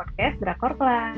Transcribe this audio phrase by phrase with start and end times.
[0.00, 1.12] podcast Drakor Club.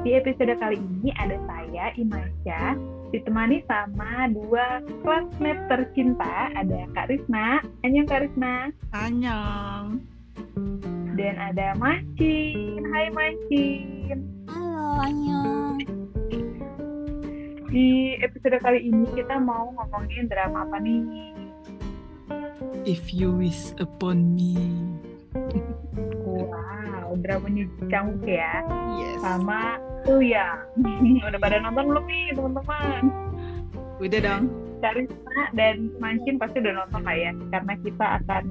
[0.00, 2.72] Di episode kali ini ada saya, Imasya,
[3.12, 6.48] ditemani sama dua classmate tercinta.
[6.56, 7.60] Ada Kak Risma.
[7.84, 8.72] Annyeong Kak Risma.
[8.96, 10.00] Annyeong.
[11.20, 12.80] Dan ada Macin.
[12.88, 14.16] Hai Macin.
[14.48, 15.76] Halo, Annyeong.
[17.68, 21.04] Di episode kali ini kita mau ngomongin drama apa nih?
[22.88, 24.56] If you wish upon me.
[26.24, 28.62] Wow, dramanya Jangwook ya.
[28.98, 29.18] Yes.
[29.22, 30.62] Sama Tuya.
[31.28, 33.02] Udah pada nonton belum nih teman-teman?
[33.98, 34.44] Udah dong.
[34.82, 37.30] Karisma dan Mancin pasti udah nonton lah ya.
[37.50, 38.44] Karena kita akan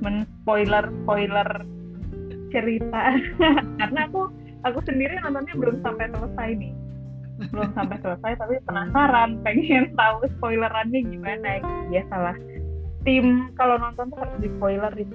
[0.00, 1.48] men-spoiler-spoiler
[2.52, 3.02] cerita.
[3.80, 4.28] Karena aku
[4.62, 6.72] aku sendiri nontonnya belum sampai selesai nih.
[7.50, 11.58] Belum sampai selesai tapi penasaran pengen tahu spoilerannya gimana.
[11.90, 12.36] Ya salah.
[13.02, 15.10] Tim kalau nonton tuh harus di spoilerin.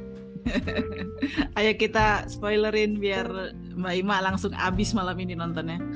[1.58, 5.78] Ayo kita spoilerin biar Mbak Ima langsung abis malam ini nontonnya.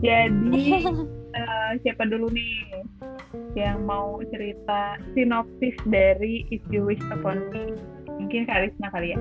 [0.00, 0.88] Jadi
[1.36, 2.52] uh, siapa dulu nih
[3.54, 7.76] yang mau cerita sinopsis dari If You Wish Upon Me?
[8.16, 9.20] Mungkin Karisma kali ya.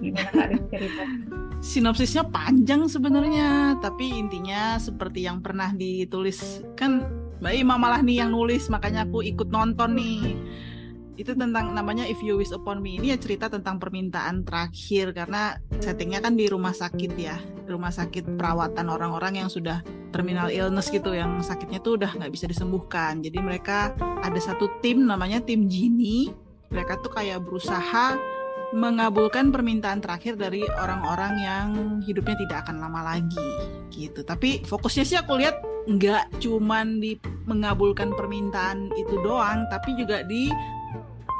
[0.00, 1.04] Gimana Karis cerita?
[1.62, 7.06] Sinopsisnya panjang sebenarnya, tapi intinya seperti yang pernah ditulis kan
[7.38, 10.34] Mbak Ima malah nih yang nulis, makanya aku ikut nonton nih
[11.20, 12.96] itu tentang namanya If You Wish Upon Me.
[12.96, 17.36] Ini ya cerita tentang permintaan terakhir karena settingnya kan di rumah sakit ya.
[17.68, 22.48] Rumah sakit perawatan orang-orang yang sudah terminal illness gitu yang sakitnya tuh udah nggak bisa
[22.48, 23.20] disembuhkan.
[23.20, 23.92] Jadi mereka
[24.24, 26.32] ada satu tim namanya tim Genie.
[26.72, 28.16] Mereka tuh kayak berusaha
[28.72, 31.66] mengabulkan permintaan terakhir dari orang-orang yang
[32.00, 33.50] hidupnya tidak akan lama lagi
[33.92, 34.24] gitu.
[34.24, 40.46] Tapi fokusnya sih aku lihat nggak cuman di mengabulkan permintaan itu doang tapi juga di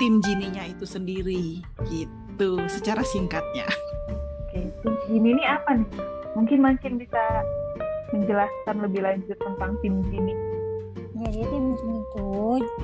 [0.00, 1.60] tim Gininya itu sendiri
[1.90, 3.66] gitu secara singkatnya.
[4.48, 5.88] Oke, tim Gini ini apa nih?
[6.32, 7.20] Mungkin makin bisa
[8.12, 10.32] menjelaskan lebih lanjut tentang tim Gini.
[11.22, 12.30] Jadi tim Gini itu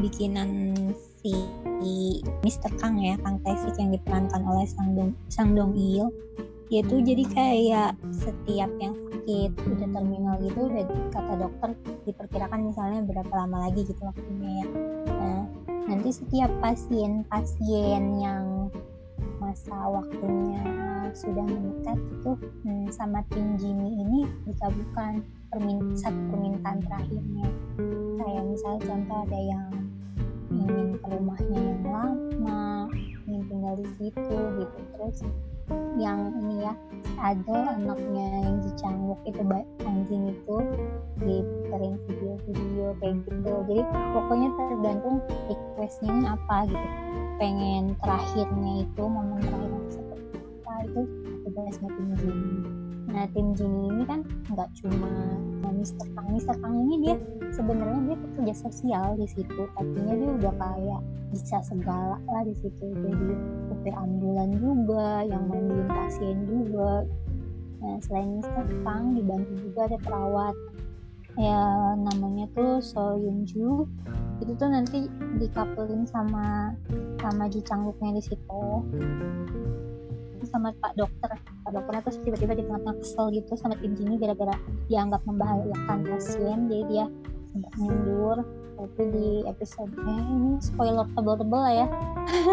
[0.05, 0.51] bikinan
[1.19, 1.35] si
[2.47, 2.71] Mr.
[2.79, 6.13] Kang ya, Kang Taefik yang diperankan oleh Sang Dong Sang Dong Il.
[6.69, 11.71] Tuh jadi kayak setiap yang sakit udah terminal gitu udah kata dokter
[12.05, 14.67] diperkirakan misalnya berapa lama lagi gitu waktunya ya.
[15.89, 18.69] Nanti setiap pasien-pasien yang
[19.41, 20.61] masa waktunya
[21.17, 22.33] sudah mendekat itu
[22.69, 27.49] hmm, sama tim Jimmy ini dikabulkan permin satu permintaan terakhirnya.
[28.21, 29.69] Kayak misalnya contoh ada yang
[30.53, 32.93] ingin ke rumahnya yang lama
[33.25, 34.79] ingin tinggal di situ gitu.
[34.93, 35.17] Terus
[35.99, 36.73] yang ini ya
[37.19, 39.43] ada anaknya yang dicanguk itu
[39.83, 40.57] anjing itu
[41.19, 43.53] diputerin video-video kayak gitu.
[43.67, 43.83] Jadi
[44.15, 45.17] pokoknya tergantung
[45.51, 46.89] requestnya apa gitu.
[47.39, 51.01] Pengen terakhirnya itu momen terakhirnya seperti apa itu
[51.47, 52.78] tugasnya tim Jini
[53.19, 55.11] nah tim Jini ini kan nggak cuma
[55.75, 57.15] Mister Kang Mister Kang ini dia
[57.51, 59.63] sebenarnya dia pekerja sosial di situ.
[59.75, 61.03] Tapi dia udah kayak
[61.35, 62.95] bisa segala lah di situ.
[62.95, 63.35] Jadi
[63.67, 67.07] supir ambulan juga yang mandiin pasien juga.
[67.83, 70.55] Nah selain Mister Kang dibantu juga ada perawat.
[71.39, 73.87] Ya namanya tuh So Yunju
[74.39, 76.75] itu tuh nanti dikapelin sama
[77.19, 78.63] sama Ji Changguknya di situ
[80.49, 81.31] sama Pak Dokter.
[81.37, 84.57] Pak Dokternya terus tiba-tiba di tengah-tengah kesel gitu sama tim Jini gara-gara
[84.89, 86.59] dianggap membahayakan pasien.
[86.67, 87.05] Jadi dia
[87.53, 88.37] sempat mundur.
[88.79, 91.87] Itu di episode eh, ini spoiler tebel-tebel ya.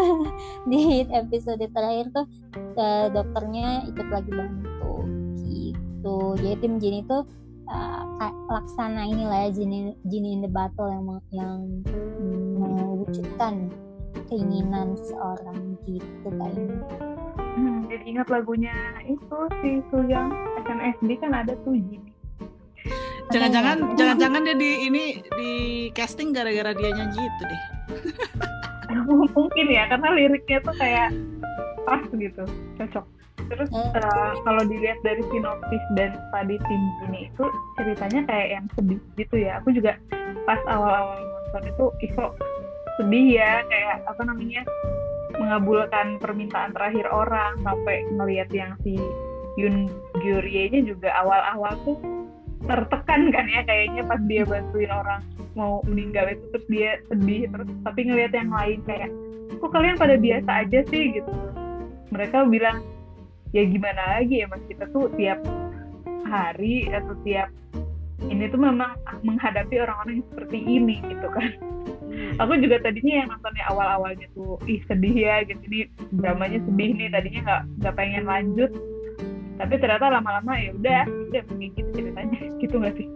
[0.70, 2.26] Di episode terakhir tuh
[2.74, 5.06] uh, dokternya ikut lagi bantu
[5.46, 6.18] gitu.
[6.42, 7.22] Jadi tim Jini tuh
[7.70, 8.02] uh,
[8.50, 11.54] laksana inilah ya Jini, Jini in the battle yang yang
[12.58, 13.70] mewujudkan
[14.26, 16.82] keinginan seseorang gitu kayaknya
[17.36, 18.74] hmm, jadi ingat lagunya
[19.04, 20.32] itu si Suyang
[20.64, 22.16] SNSD kan ada tuh Jini
[23.30, 25.04] jangan-jangan jangan-jangan dia di ini
[25.34, 25.50] di
[25.92, 27.62] casting gara-gara dia nyanyi itu deh.
[29.36, 31.08] Mungkin ya karena liriknya tuh kayak
[31.86, 32.44] pas gitu
[32.78, 33.04] cocok.
[33.46, 37.44] Terus uh, kalau dilihat dari sinopsis dan tadi tim ini itu
[37.78, 39.62] ceritanya kayak yang sedih gitu ya.
[39.62, 39.98] Aku juga
[40.46, 42.24] pas awal-awal nonton itu iso
[42.96, 44.62] sedih ya kayak apa namanya
[45.40, 48.96] mengabulkan permintaan terakhir orang sampai ngelihat yang si
[49.56, 49.88] Yun
[50.20, 51.96] Gyurye nya juga awal-awal tuh
[52.66, 55.20] tertekan kan ya kayaknya pas dia bantuin orang
[55.56, 59.10] mau meninggal itu terus dia sedih terus tapi ngelihat yang lain kayak
[59.56, 61.04] kok kalian pada biasa aja sih?
[61.16, 61.32] Gitu.
[62.12, 62.84] Mereka bilang
[63.56, 64.60] ya gimana lagi ya mas?
[64.68, 65.40] Kita tuh tiap
[66.26, 67.48] hari atau tiap
[68.26, 71.50] ini tuh memang menghadapi orang-orang yang seperti ini gitu kan
[72.36, 75.60] aku juga tadinya yang nontonnya awal-awalnya tuh ih sedih ya gitu.
[75.68, 75.80] Ini
[76.16, 77.08] dramanya sedih nih.
[77.12, 78.70] Tadinya nggak nggak pengen lanjut.
[79.56, 81.02] Tapi ternyata lama-lama ya udah
[81.32, 82.40] udah gitu ceritanya.
[82.60, 83.08] Gitu nggak sih?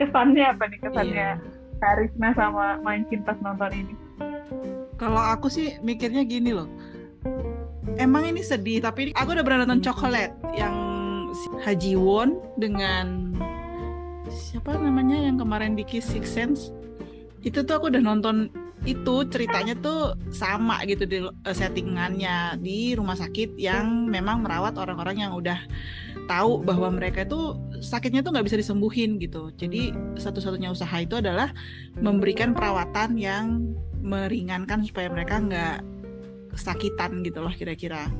[0.00, 0.78] Kesannya apa nih?
[0.80, 1.62] Kesannya Iya.
[1.80, 3.94] Karisma sama Mancin pas nonton ini?
[4.96, 6.70] Kalau aku sih mikirnya gini loh.
[8.00, 10.72] Emang ini sedih, tapi aku udah pernah nonton Chocolate yang
[11.62, 13.36] Haji Won dengan
[14.30, 16.72] siapa namanya yang kemarin di Kiss Six Sense.
[17.44, 18.50] Itu tuh aku udah nonton
[18.84, 25.24] itu ceritanya tuh sama gitu di eh, settingannya di rumah sakit yang memang merawat orang-orang
[25.24, 25.56] yang udah
[26.28, 29.52] tahu bahwa mereka itu sakitnya tuh nggak bisa disembuhin gitu.
[29.56, 31.52] Jadi satu-satunya usaha itu adalah
[31.96, 33.72] memberikan perawatan yang
[34.04, 35.76] meringankan supaya mereka nggak
[36.52, 38.12] kesakitan gitu loh kira-kira.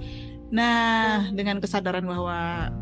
[0.49, 2.73] Nah, dengan kesadaran bahwa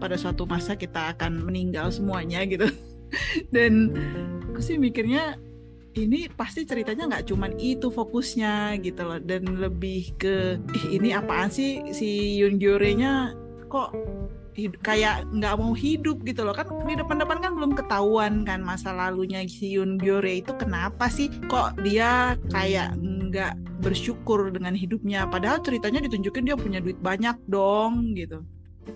[0.00, 2.66] pada suatu masa kita akan meninggal semuanya gitu.
[3.54, 3.92] Dan
[4.48, 5.36] aku sih mikirnya
[5.96, 9.20] ini pasti ceritanya nggak cuman itu fokusnya gitu loh.
[9.20, 13.36] Dan lebih ke ih ini apaan sih si Yoon Gyorenya
[13.68, 13.96] kok
[14.84, 16.52] kayak nggak mau hidup gitu loh.
[16.52, 21.32] Kan di depan-depan kan belum ketahuan kan masa lalunya si Yoon Gyore itu kenapa sih?
[21.48, 25.24] Kok dia kayak nggak bersyukur dengan hidupnya?
[25.28, 28.44] Padahal ceritanya ditunjukin dia punya duit banyak dong gitu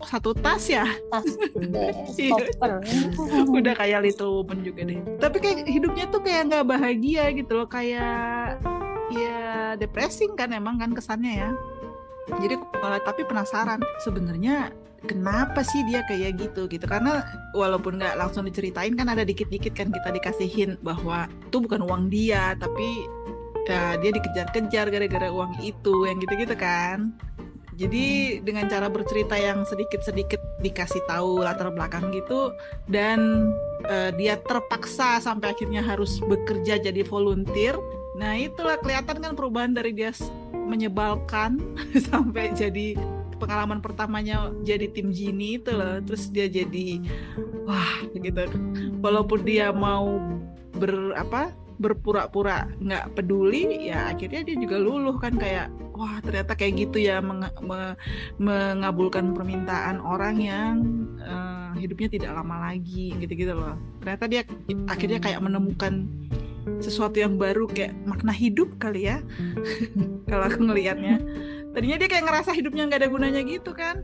[0.02, 0.86] satu tas ya?
[1.10, 1.26] Tas.
[2.16, 2.32] Iya.
[3.46, 5.00] udah kayak Little Woman juga deh.
[5.20, 7.68] Tapi kayak hidupnya tuh kayak nggak bahagia gitu loh.
[7.68, 8.60] Kayak
[9.12, 11.50] ya depressing kan emang kan kesannya ya.
[12.42, 14.74] Jadi eh, tapi penasaran sebenarnya
[15.06, 16.84] kenapa sih dia kayak gitu gitu.
[16.88, 17.22] Karena
[17.54, 22.58] walaupun nggak langsung diceritain kan ada dikit-dikit kan kita dikasihin bahwa itu bukan uang dia
[22.58, 23.06] tapi
[23.66, 27.12] ya, dia dikejar-kejar gara-gara uang itu yang gitu-gitu kan
[27.76, 28.04] jadi
[28.40, 32.56] dengan cara bercerita yang sedikit-sedikit dikasih tahu latar belakang gitu
[32.88, 33.52] dan
[33.84, 37.76] eh, dia terpaksa sampai akhirnya harus bekerja jadi volunteer.
[38.16, 40.08] Nah, itulah kelihatan kan perubahan dari dia
[40.56, 41.60] menyebalkan
[42.08, 42.96] sampai jadi
[43.36, 46.00] pengalaman pertamanya jadi tim Genie itu loh.
[46.00, 47.04] Terus dia jadi
[47.68, 48.48] wah gitu.
[49.04, 50.16] Walaupun dia mau
[50.76, 56.88] ber apa berpura-pura nggak peduli ya akhirnya dia juga luluh kan kayak wah ternyata kayak
[56.88, 57.96] gitu ya meng- me-
[58.36, 60.74] mengabulkan permintaan orang yang
[61.20, 63.76] eh, hidupnya tidak lama lagi gitu-gitu loh.
[64.00, 64.42] Ternyata dia
[64.88, 66.08] akhirnya kayak menemukan
[66.80, 69.20] sesuatu yang baru kayak makna hidup kali ya
[70.30, 71.20] kalau aku ngelihatnya.
[71.76, 74.00] Tadinya dia kayak ngerasa hidupnya nggak ada gunanya gitu kan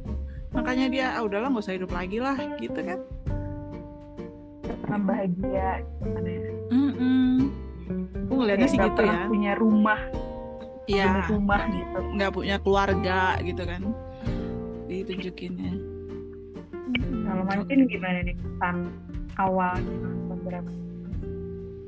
[0.52, 3.00] makanya dia ah udahlah nggak usah hidup lagi lah gitu kan.
[4.92, 6.40] Bahagia gimana ya?
[6.68, 7.48] Mm-mm.
[7.88, 9.20] Aku ngelihatnya Kayak sih gitu ya.
[9.28, 10.00] punya rumah.
[10.90, 11.06] Iya.
[11.06, 11.98] punya rumah gitu.
[12.18, 13.82] Nggak punya keluarga gitu kan.
[14.90, 15.72] Ditunjukinnya.
[17.24, 18.34] Kalau Mancin gimana nih?
[18.36, 18.76] Kesan
[19.40, 20.72] awal nonton drama?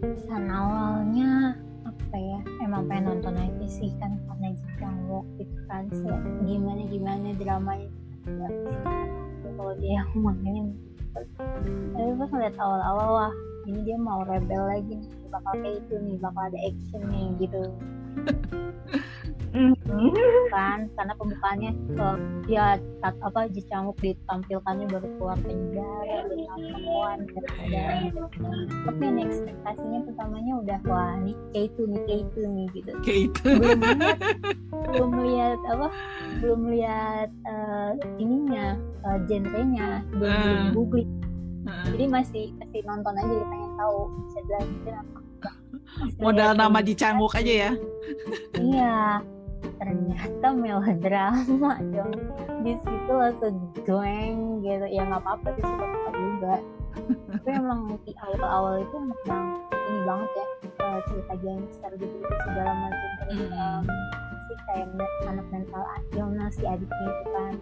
[0.01, 2.41] Kesan awalnya apa ya?
[2.65, 5.85] Emang pengen nonton aja sih kan karena Jepang Walk gitu kan
[6.45, 7.89] gimana gimana dramanya
[9.57, 10.67] kalau dia yang mainin
[11.95, 13.33] tapi pas ngeliat awal-awal wah
[13.65, 17.63] ini dia mau rebel lagi nih bakal kayak itu nih bakal ada action nih gitu.
[20.51, 22.17] Kan karena pembukaannya eh,
[22.51, 27.19] dia tat, apa Jicanguk ditampilkannya baru keluar penjara berlakuan
[28.85, 32.91] tapi ini ekspektasinya pertamanya udah wah nih kayak itu nih kayak itu nih gitu.
[33.07, 33.47] Kayak itu.
[33.55, 34.03] Belum lihat
[34.91, 35.87] belum lihat apa
[36.43, 38.67] belum lihat eh, ininya
[39.07, 41.11] eh, genrenya belum belum googling.
[41.65, 41.97] Heeh.
[41.97, 45.24] jadi masih masih nonton aja pengen tahu bisa dilanjutin apa
[46.19, 47.71] modal ngeliat nama ini, dicanguk aja ya.
[48.55, 48.99] Iya.
[49.81, 52.13] Ternyata melodrama dong.
[52.63, 54.87] Di situ langsung doeng gitu.
[54.89, 56.55] Ya nggak apa-apa sih suka suka juga.
[57.33, 60.47] Tapi emang di awal-awal itu emang ini banget ya
[60.85, 63.11] eh, cerita gangster gitu gitu segala macam.
[63.25, 63.51] Mm.
[63.51, 63.83] em,
[64.45, 64.87] si kayak
[65.27, 67.55] anak mental Yona si adiknya itu kan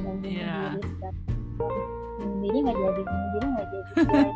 [0.00, 0.56] dan Iya.
[2.16, 3.90] bunuh diri nggak jadi diri nggak jadi.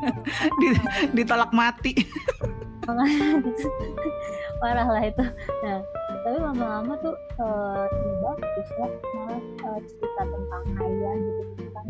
[0.60, 0.80] Di-
[1.16, 1.92] ditolak mati
[4.60, 5.24] parah lah itu.
[5.64, 5.78] Nah
[6.24, 9.40] tapi lama-lama tuh eh ini bagus malah
[9.76, 11.84] eh, cerita tentang ayah gitu kan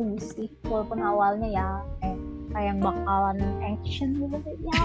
[0.00, 1.68] bagus sih walaupun awalnya ya
[2.02, 2.18] kayak
[2.50, 4.78] kayak yang bakalan action gitu ya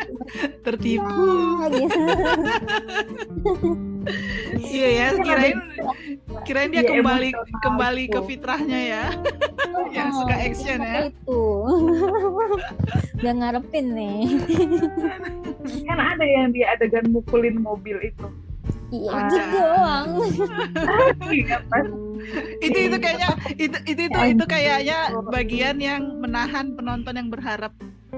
[0.66, 1.26] tertipu.
[1.62, 2.02] Ya, gitu.
[4.60, 5.58] iya ya kirain
[6.44, 7.30] kirain dia Iya, kembali
[7.62, 9.04] kembali ke fitrahnya ya.
[9.90, 10.94] Yang Oh, suka action ya.
[11.08, 11.42] Itu.
[13.18, 14.18] Udah ngarepin nih.
[15.86, 18.26] Kan ada yang dia adegan mukulin mobil itu.
[18.92, 19.20] Iya Ah.
[19.24, 20.08] gitu doang.
[21.28, 21.56] Iya,
[22.62, 27.72] itu itu kayaknya itu itu itu, Ya itu kayaknya bagian yang menahan penonton yang berharap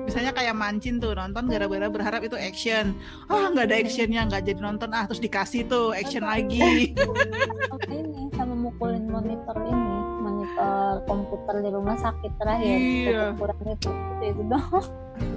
[0.06, 2.94] misalnya kayak mancin tuh nonton gara-gara berharap itu action.
[3.26, 4.90] Ah nggak ada actionnya nggak jadi nonton.
[4.94, 6.94] Ah terus dikasih tuh action lagi.
[7.92, 12.78] Ini sama mukulin monitor ini monitor komputer di rumah sakit terakhir.
[12.78, 13.24] Iya.
[13.36, 14.84] kurang itu itu itu dong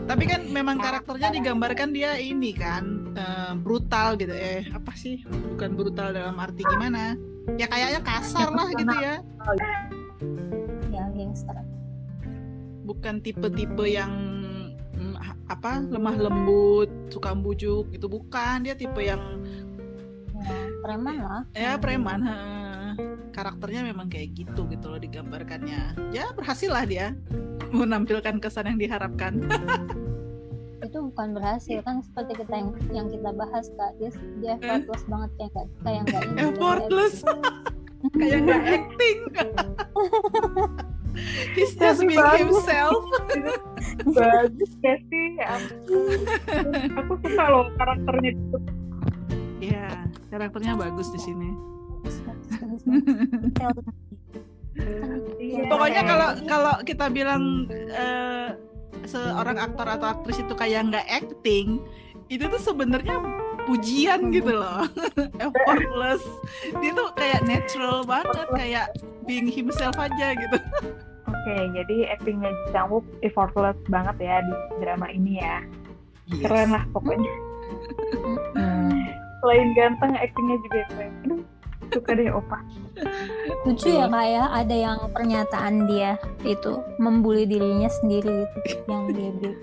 [0.09, 5.21] tapi kan memang karakternya digambarkan dia ini kan eh, brutal gitu eh apa sih?
[5.53, 7.13] Bukan brutal dalam arti gimana?
[7.61, 9.21] Ya kayaknya kasar lah gitu ya.
[10.89, 11.53] Ya gangster.
[12.89, 14.38] Bukan tipe-tipe yang
[15.49, 15.81] apa?
[15.81, 19.41] Lemah lembut suka bujuk itu bukan dia tipe yang
[20.37, 21.43] ya, preman lah.
[21.57, 22.37] Ya preman ha.
[23.33, 25.97] karakternya memang kayak gitu gitu loh digambarkannya.
[26.13, 27.17] Ya berhasil lah dia
[27.73, 29.41] menampilkan kesan yang diharapkan.
[30.85, 33.91] Itu bukan berhasil kan seperti kita yang yang kita bahas kak.
[33.99, 34.09] Dia
[34.41, 36.39] dia effortless banget kayak nggak kayak nggak ini.
[36.49, 37.15] Effortless
[38.15, 39.19] kayak nggak acting
[41.55, 42.39] he's just being bagus.
[42.39, 43.03] himself
[44.07, 45.59] bagus ya sih ya
[46.95, 48.57] aku suka loh karakternya itu
[49.59, 49.91] ya
[50.31, 51.51] karakternya bagus di sini.
[55.35, 55.67] Iya.
[55.67, 58.55] pokoknya kalau kalau kita bilang eh,
[59.03, 61.83] seorang aktor atau aktris itu kayak nggak acting
[62.31, 63.19] itu tuh sebenarnya
[63.69, 64.81] pujian gitu loh
[65.45, 66.25] effortless
[66.81, 68.87] dia tuh kayak natural banget kayak
[69.29, 70.57] being himself aja gitu
[71.29, 75.61] Oke, jadi actingnya Ji Chang Wook effortless banget ya di drama ini ya.
[76.41, 77.33] Keren lah pokoknya.
[78.57, 79.07] Hmm.
[79.39, 81.11] Selain ganteng, actingnya juga keren.
[81.23, 81.41] Aduh,
[81.93, 82.59] suka deh Opa.
[83.63, 89.31] lucu ya kak ya ada yang pernyataan dia itu membuli dirinya sendiri gitu yang dia
[89.39, 89.57] bi-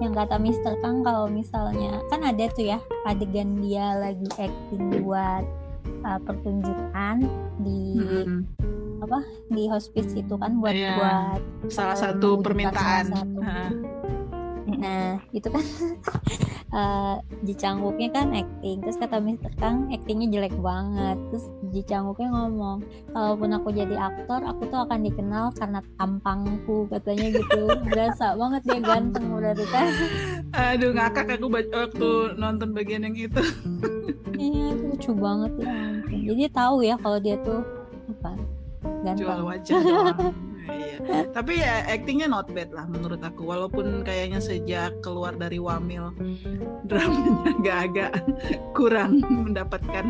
[0.00, 5.44] yang kata Mister Kang kalau misalnya kan ada tuh ya adegan dia lagi acting buat
[6.02, 7.16] uh, pertunjukan
[7.60, 8.40] di Mm-mm.
[9.50, 10.94] di hospice itu kan buat Iya.
[10.94, 13.38] buat salah Eh, satu permintaan salah satu.
[14.78, 15.64] Nah, itu kan
[16.78, 18.80] eh Ji Chang Wooknya kan acting.
[18.80, 19.52] Terus kata Mr.
[19.60, 21.18] Kang, actingnya jelek banget.
[21.30, 26.88] Terus Ji Chang Wooknya ngomong, kalaupun aku jadi aktor, aku tuh akan dikenal karena tampangku,
[26.88, 27.62] katanya gitu.
[27.92, 29.86] Berasa banget dia ganteng berarti kan.
[30.52, 33.40] aduh ngakak aku baca waktu nonton bagian yang itu
[34.36, 35.72] Iya, itu lucu banget ya.
[36.12, 37.64] Jadi tahu ya kalau dia tuh
[38.12, 38.36] apa
[38.82, 39.18] ganteng.
[39.18, 41.26] jual wajah doang Iya.
[41.34, 43.42] Tapi ya actingnya not bad lah menurut aku.
[43.42, 46.14] Walaupun kayaknya sejak keluar dari Wamil
[46.86, 48.12] dramanya agak-agak
[48.70, 50.06] kurang mendapatkan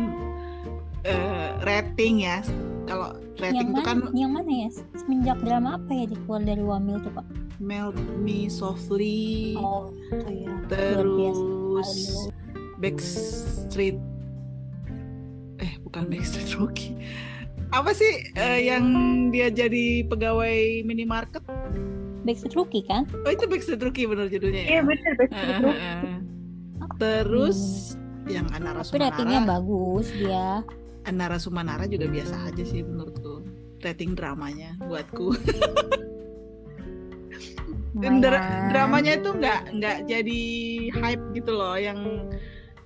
[1.01, 2.45] eh, rating ya.
[2.85, 4.69] Kalau Yang rating itu mana, kan yang mana ya?
[4.93, 7.25] Semenjak drama apa ya di keluar dari Wamil tuh Pak?
[7.57, 10.53] Melt Me Softly, Oh, itu ya.
[10.69, 11.89] terus.
[12.77, 13.97] Backstreet
[15.57, 16.93] eh bukan Backstreet Rookie.
[17.73, 18.85] Apa sih eh, yang
[19.29, 21.41] dia jadi pegawai minimarket?
[22.23, 23.03] Backstreet Rookie kan?
[23.25, 24.69] Oh itu Backstreet Rookie bener judulnya ya?
[24.69, 25.81] Iya bener, Backstreet Heeh, Rookie.
[25.81, 26.17] heeh.
[26.95, 27.59] Terus
[28.25, 30.47] yang Anara Tapi ratingnya Sumanara, bagus dia.
[31.03, 33.43] Anara Sumanara juga biasa aja sih menurutku.
[33.81, 35.35] Rating dramanya buatku.
[37.99, 40.41] Dan dra- dramanya itu nggak nggak jadi
[40.93, 41.99] hype gitu loh yang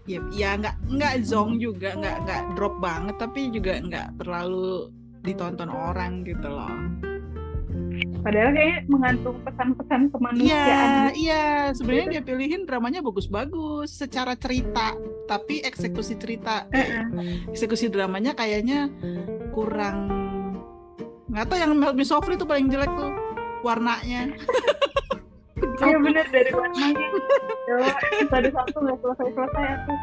[0.07, 4.87] ya ya nggak nggak zong juga nggak nggak drop banget tapi juga nggak terlalu
[5.21, 6.71] ditonton orang gitu loh.
[8.17, 10.89] Padahal kayaknya mengandung pesan-pesan Iya, kemanusiaan.
[11.15, 11.45] iya.
[11.71, 14.95] Sebenarnya dia pilihin dramanya bagus-bagus secara cerita,
[15.25, 17.07] tapi eksekusi cerita, eh,
[17.47, 18.91] eksekusi dramanya kayaknya
[19.51, 20.11] kurang.
[21.27, 23.11] Nggak tahu yang Melt Me Softly itu paling jelek tuh
[23.61, 24.31] warnanya.
[25.57, 27.07] Iya bener dari warnanya.
[28.21, 29.93] Episode satu nggak selesai-selesai aku.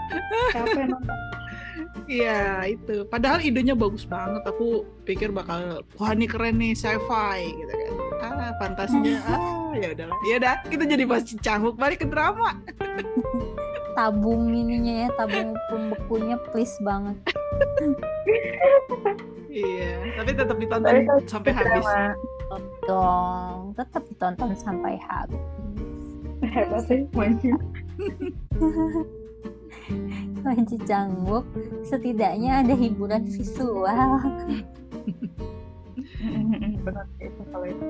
[0.53, 1.17] Capek nonton.
[2.05, 2.97] Iya itu.
[3.09, 4.43] Padahal idenya bagus banget.
[4.45, 7.75] Aku pikir bakal wah ini keren nih sci-fi gitu
[8.21, 8.35] kan.
[8.35, 10.19] Ah fantasinya ah ya udahlah.
[10.27, 12.59] Ya udah kita jadi bahas cangkuk balik ke drama.
[13.95, 17.15] tabung ininya ya, tabung pembekunya please banget.
[19.55, 20.19] Iya.
[20.19, 21.87] Tapi tetap ditonton Tapi sampai habis.
[22.91, 25.39] Dong, tetap ditonton sampai habis.
[26.43, 27.55] Hebat sih, mancing.
[30.45, 31.49] Panji Cangwook
[31.87, 34.21] setidaknya ada hiburan visual.
[36.85, 37.85] Benar sih itu kalau itu.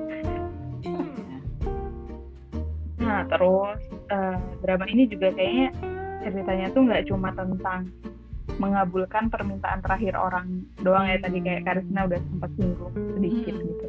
[0.87, 1.37] Iya.
[2.99, 3.79] Nah terus
[4.11, 5.75] eh, drama ini juga kayaknya
[6.23, 7.91] ceritanya tuh nggak cuma tentang
[8.55, 13.65] mengabulkan permintaan terakhir orang doang ya tadi kayak Karisna udah sempat singgung sedikit Hmm.
[13.65, 13.87] gitu.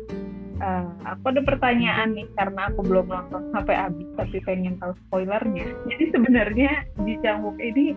[0.57, 5.69] Eh, aku ada pertanyaan nih karena aku belum nonton sampai habis tapi pengen tahu spoilernya.
[5.93, 6.71] Jadi sebenarnya
[7.05, 7.93] Ji Chang Wook ini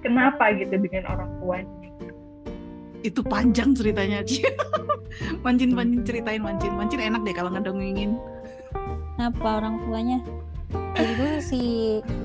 [0.00, 1.70] kenapa gitu dengan orang tuanya?
[3.04, 4.24] itu panjang ceritanya
[5.44, 8.16] mancin mancin ceritain mancin mancin enak deh kalau ngedongengin
[9.14, 10.18] Kenapa orang tuanya?
[10.96, 11.62] gitu si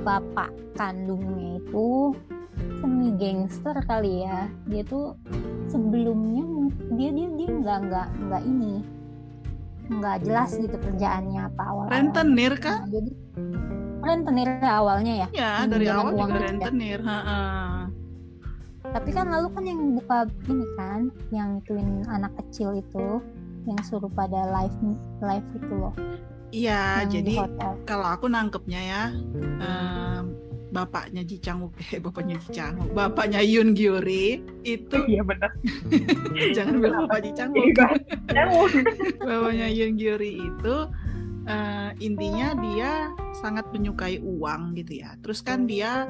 [0.02, 2.16] bapak kandungnya itu
[2.80, 4.48] semi gangster kali ya.
[4.68, 5.16] Dia tuh
[5.70, 6.44] sebelumnya
[6.98, 8.82] dia dia dia nggak nggak nggak ini
[9.90, 13.12] nggak jelas gitu kerjaannya apa awal rentenir kan nah, jadi
[14.00, 15.28] rentenir awalnya ya?
[15.34, 17.40] Ya dari awal juga rentenir ha -ha.
[18.90, 21.02] tapi kan lalu kan yang buka ini kan
[21.34, 23.22] yang ituin anak kecil itu
[23.68, 24.78] yang suruh pada live
[25.22, 25.94] live itu loh.
[26.50, 27.46] Iya jadi
[27.86, 29.04] kalau aku nangkepnya ya
[29.62, 30.34] um,
[30.70, 35.52] bapaknya Ji Chang eh bapaknya Ji Chang bapaknya Yun Gyuri itu iya benar.
[36.56, 37.88] Jangan bilang bapak Ji Chang iya,
[39.28, 40.76] bapaknya Yun Gyuri itu
[41.50, 42.92] uh, intinya dia
[43.42, 45.18] sangat menyukai uang gitu ya.
[45.26, 46.06] Terus kan dia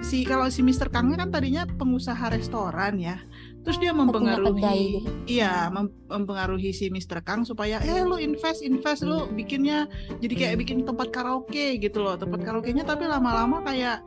[0.00, 3.20] si kalau si Mister Kangnya kan tadinya pengusaha restoran ya
[3.60, 5.08] terus dia mempengaruhi gitu.
[5.28, 9.84] iya mem mempengaruhi si Mister Kang supaya eh lu invest invest lu bikinnya
[10.24, 14.00] jadi kayak bikin tempat karaoke gitu loh tempat karaoke nya tapi lama-lama kayak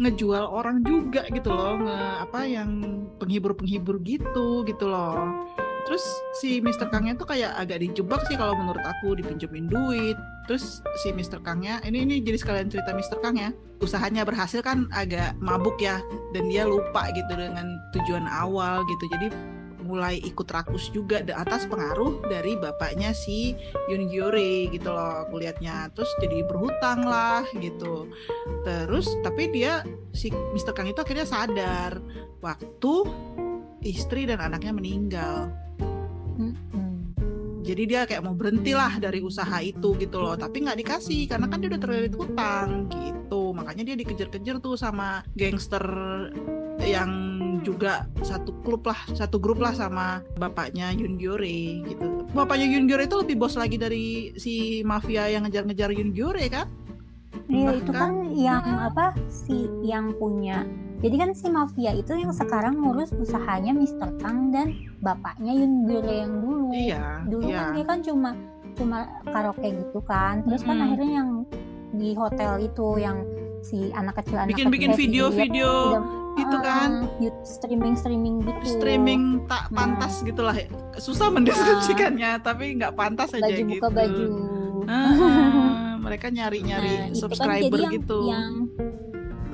[0.00, 2.70] ngejual orang juga gitu loh nge apa yang
[3.16, 5.48] penghibur-penghibur gitu gitu loh
[5.90, 6.06] terus
[6.38, 10.14] si Mister Kangnya tuh kayak agak dijebak sih kalau menurut aku dipinjemin duit.
[10.46, 13.50] Terus si Mister Kangnya ini ini jadi sekalian cerita Mister Kang ya.
[13.82, 15.98] Usahanya berhasil kan agak mabuk ya
[16.30, 19.10] dan dia lupa gitu dengan tujuan awal gitu.
[19.10, 19.34] Jadi
[19.82, 23.58] mulai ikut rakus juga di atas pengaruh dari bapaknya si
[23.90, 28.06] Yun Gyore gitu loh kulihatnya terus jadi berhutang lah gitu.
[28.62, 29.82] Terus tapi dia
[30.14, 31.98] si Mister Kang itu akhirnya sadar
[32.38, 32.94] waktu
[33.82, 35.50] istri dan anaknya meninggal
[37.70, 40.34] jadi dia kayak mau berhenti lah dari usaha itu gitu loh.
[40.34, 43.54] Tapi nggak dikasih karena kan dia udah terlilit hutang gitu.
[43.54, 45.84] Makanya dia dikejar-kejar tuh sama gangster
[46.82, 52.26] yang juga satu klub lah satu grup lah sama bapaknya Yun Gyore gitu.
[52.34, 56.66] Bapaknya Yun Gyore itu lebih bos lagi dari si mafia yang ngejar-ngejar Yun Gyore kan?
[57.46, 60.66] Iya itu kan yang apa si yang punya
[61.00, 64.20] jadi kan si mafia itu yang sekarang ngurus usahanya Mr.
[64.20, 66.68] Kang dan bapaknya Yun Gyure yang dulu.
[66.76, 67.24] Iya.
[67.24, 67.56] Dulu iya.
[67.56, 68.30] kan dia kan cuma
[68.76, 68.98] cuma
[69.32, 70.44] karaoke gitu kan.
[70.44, 71.30] Terus kan akhirnya yang
[71.96, 73.24] di hotel itu yang
[73.60, 76.00] si anak kecil anak bikin-bikin video-video
[76.38, 77.04] itu uh, kan
[77.44, 79.84] streaming streaming gitu streaming tak nah.
[79.84, 80.26] pantas nah.
[80.32, 80.56] gitulah
[80.96, 84.24] susah mendeskripsikannya nah, tapi nggak pantas aja baju gitu buka baju
[84.88, 88.52] uh, mereka nyari-nyari nah, subscriber kan gitu yang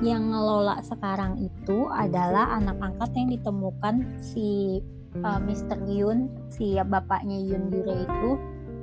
[0.01, 4.79] yang ngelola sekarang itu adalah anak angkat yang ditemukan si
[5.25, 5.81] uh, Mr.
[5.89, 8.31] Yun, si bapaknya Yun Dure itu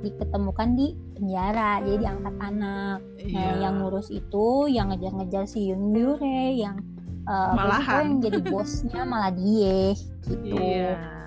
[0.03, 3.41] diketemukan di penjara jadi diangkat anak nah, iya.
[3.41, 6.77] nah, yang ngurus itu yang ngejar-ngejar si Yun Dure yang
[7.25, 9.97] uh, yang jadi bosnya malah dia
[10.29, 11.24] gitu iya.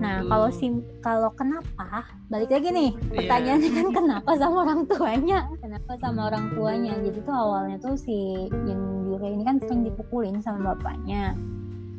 [0.00, 0.72] Nah, kalau si
[1.04, 2.08] kalau kenapa?
[2.32, 2.90] Balik lagi nih.
[2.96, 3.16] Iya.
[3.20, 3.78] Pertanyaannya yeah.
[3.78, 5.38] kan kenapa sama orang tuanya?
[5.60, 6.92] Kenapa sama orang tuanya?
[7.04, 11.36] Jadi tuh awalnya tuh si Yun Yure ini kan sering dipukulin sama bapaknya.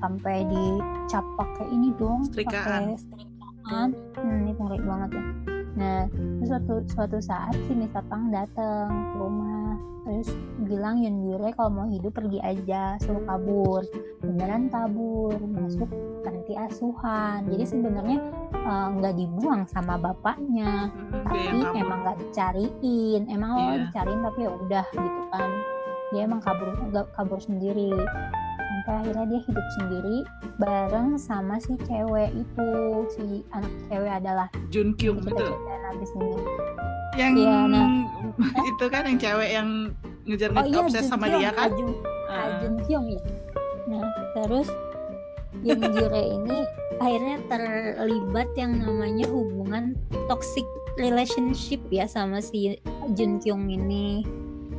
[0.02, 3.94] Sampai dicap pakai ini dong, pakai strikaan.
[4.18, 5.24] Hmm, ini ngeri banget ya.
[5.72, 8.02] Nah, terus suatu suatu saat si Mr.
[8.10, 9.61] Pang datang ke rumah
[10.02, 10.34] terus
[10.66, 13.86] bilang Yun Yure kalau mau hidup pergi aja suruh kabur.
[14.22, 15.90] Beneran kabur masuk
[16.26, 17.46] panti asuhan.
[17.50, 18.18] Jadi sebenarnya
[18.54, 23.22] eh, nggak uh, dibuang sama bapaknya hmm, tapi ya, emang nggak dicariin.
[23.30, 23.66] Emang yeah.
[23.66, 25.50] lo dicariin tapi ya udah gitu kan.
[26.12, 27.96] Dia emang kabur gak kabur sendiri.
[28.58, 30.18] Sampai akhirnya dia hidup sendiri
[30.60, 32.72] bareng sama si cewek itu.
[33.16, 35.22] Si anak cewek adalah Jun Kyung
[35.92, 36.32] habis ini
[37.20, 37.88] yang ya, nah,
[38.72, 39.70] itu kan yang cewek yang
[40.24, 41.72] ngejar oh, iya, obses sama dia kan?
[41.72, 41.90] Ajun,
[42.30, 42.44] uh.
[42.48, 43.22] Ajun Kyung ya.
[43.90, 44.06] Nah
[44.38, 44.70] terus
[45.62, 46.58] yang Jure ini
[46.98, 49.98] akhirnya terlibat yang namanya hubungan
[50.32, 50.64] toxic
[50.96, 52.80] relationship ya sama si
[53.18, 54.24] Jun Kyung ini.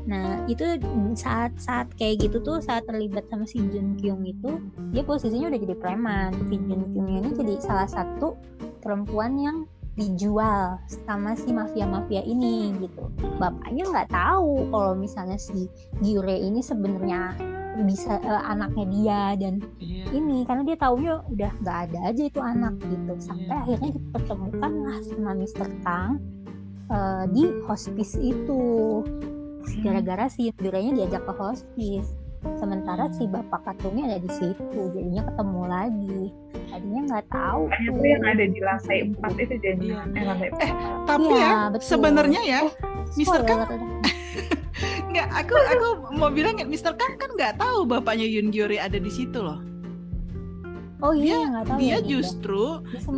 [0.02, 0.80] Nah itu
[1.14, 4.58] saat saat kayak gitu tuh saat terlibat sama si Jun Kyung itu
[4.90, 6.30] dia posisinya udah jadi preman.
[6.48, 8.38] Si Jun Kyung ini jadi salah satu
[8.80, 9.56] perempuan yang
[9.92, 13.12] dijual sama si mafia-mafia ini gitu.
[13.36, 15.68] Bapaknya nggak tahu kalau misalnya si
[16.00, 17.36] Gyure ini sebenarnya
[17.80, 20.04] bisa uh, anaknya dia dan yeah.
[20.12, 23.60] ini karena dia taunya udah nggak ada aja itu anak gitu sampai yeah.
[23.64, 26.20] akhirnya dipertemukan lah sama Mister Kang
[26.92, 28.62] uh, di hospice itu
[29.80, 32.12] gara-gara si Gyurenya diajak ke hospice
[32.58, 36.20] sementara si bapak katungnya ada di situ jadinya ketemu lagi.
[36.72, 37.62] Tadinya nggak tahu.
[37.68, 40.02] Itu yang ada di lantai empat itu jadi iya.
[40.08, 40.72] eh, lantai eh
[41.06, 42.72] tapi ya, ya sebenarnya ya eh,
[43.18, 43.66] Mister Kang
[45.12, 48.96] nggak aku aku mau bilang ya Mister Kang kan nggak tahu bapaknya Yun Gyori ada
[48.96, 49.71] di situ loh
[51.02, 52.62] Oh iya, Dia- tahu dia ya, justru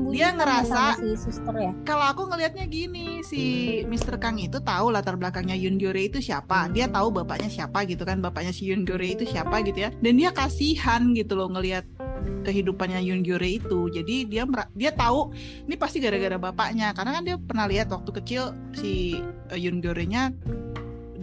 [0.08, 1.72] dia ya ngerasa- si suster ya.
[1.84, 3.42] kalau aku ngelihatnya gini si
[3.84, 4.16] Mr.
[4.16, 6.72] Kang itu tahu latar belakangnya Yun Gyore itu siapa.
[6.72, 9.92] Dia tahu bapaknya siapa gitu kan bapaknya si Yun Gyore itu siapa gitu ya.
[10.00, 11.84] Dan dia kasihan gitu loh ngelihat
[12.48, 13.92] kehidupannya Yun Gyore itu.
[13.92, 15.36] Jadi dia dia tahu
[15.68, 16.96] ini pasti gara-gara bapaknya.
[16.96, 19.20] Karena kan dia pernah lihat waktu kecil si
[19.52, 20.32] eh, Yun Gyore-nya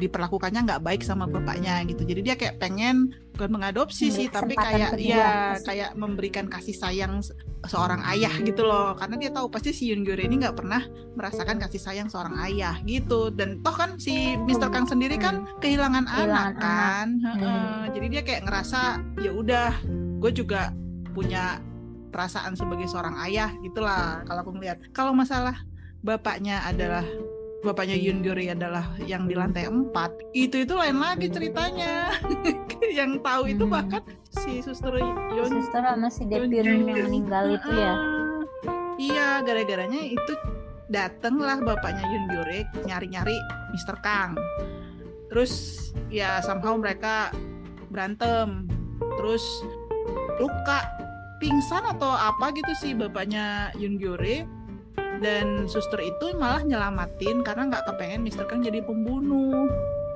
[0.01, 4.97] diperlakukannya nggak baik sama bapaknya gitu jadi dia kayak pengen bukan mengadopsi sih tapi kayak
[4.97, 5.05] kedua.
[5.05, 7.37] ya kayak memberikan kasih sayang se-
[7.69, 10.81] seorang ayah gitu loh karena dia tahu pasti si Yun Gyore ini nggak pernah
[11.13, 14.73] merasakan kasih sayang seorang ayah gitu dan toh kan si Mr.
[14.73, 17.45] Kang sendiri kan kehilangan, Kehilangan anak kan Heeh.
[17.45, 17.83] Hmm.
[17.93, 18.81] jadi dia kayak ngerasa
[19.21, 19.69] ya udah
[20.17, 20.73] gue juga
[21.13, 21.61] punya
[22.11, 25.55] perasaan sebagai seorang ayah gitulah kalau aku melihat kalau masalah
[26.01, 27.05] bapaknya adalah
[27.61, 29.93] bapaknya Yun Gyore adalah yang di lantai 4
[30.33, 32.09] itu itu lain lagi ceritanya
[32.97, 33.73] yang tahu itu Hmm.
[33.73, 34.01] bahkan
[34.33, 36.49] si suster Yun Suster sama si Gyore.
[36.49, 37.93] yang meninggal itu ya.
[38.97, 40.33] Iya gara-garanya itu
[40.87, 43.37] datanglah bapaknya Yun Gyore nyari-nyari
[43.71, 43.95] Mr.
[44.01, 44.35] Kang
[45.31, 45.79] terus
[46.11, 47.31] ya somehow mereka
[47.87, 48.67] berantem
[49.17, 49.41] terus
[50.37, 50.83] luka
[51.37, 54.43] pingsan atau apa gitu sih bapaknya Yun Gyore
[55.19, 58.47] dan suster itu malah nyelamatin karena nggak kepengen Mr.
[58.47, 59.67] Kang jadi pembunuh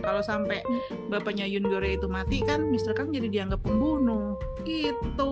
[0.03, 0.61] kalau sampai
[1.07, 2.95] bapaknya Yun Gyore itu mati kan Mr.
[2.95, 5.31] Kang jadi dianggap pembunuh gitu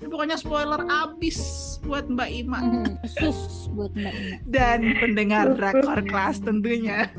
[0.00, 1.38] Ini pokoknya spoiler abis
[1.84, 2.58] buat Mbak Ima
[3.18, 4.36] Khusus buat Mbak Ina.
[4.48, 7.10] dan pendengar drakor kelas tentunya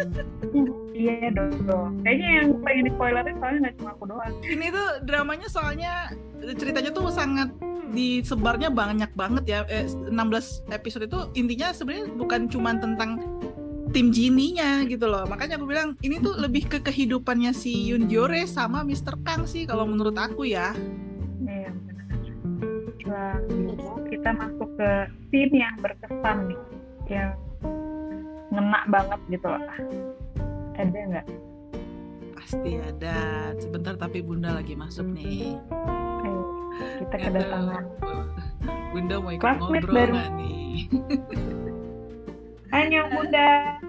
[0.91, 1.33] Iya
[1.65, 2.03] dong.
[2.05, 4.33] Kayaknya yang pengen di spoilerin soalnya nggak cuma aku doang.
[4.45, 5.93] ini tuh dramanya soalnya
[6.61, 7.49] ceritanya tuh sangat
[7.91, 10.13] disebarnya banyak banget ya eh, 16
[10.71, 13.19] episode itu intinya sebenarnya bukan cuma tentang
[13.91, 18.47] tim Genie-nya gitu loh makanya aku bilang ini tuh lebih ke kehidupannya si Yun Gyore
[18.47, 19.19] sama Mr.
[19.21, 20.73] Kang sih kalau menurut aku ya
[21.41, 22.07] Iya benar.
[23.05, 23.75] Lalu
[24.07, 24.89] kita masuk ke
[25.27, 26.61] scene yang berkesan nih,
[27.11, 27.35] yang
[28.53, 29.63] ngena banget gitu loh.
[30.79, 31.27] Ada nggak?
[32.51, 33.15] pasti ada
[33.63, 35.55] sebentar tapi Bunda lagi masuk nih
[36.25, 36.41] Ayo
[36.99, 37.83] kita kedatangan.
[38.91, 40.15] Bunda mau ikut Classmate ngobrol baru.
[40.35, 40.69] nih
[42.75, 43.79] Hanya Bunda.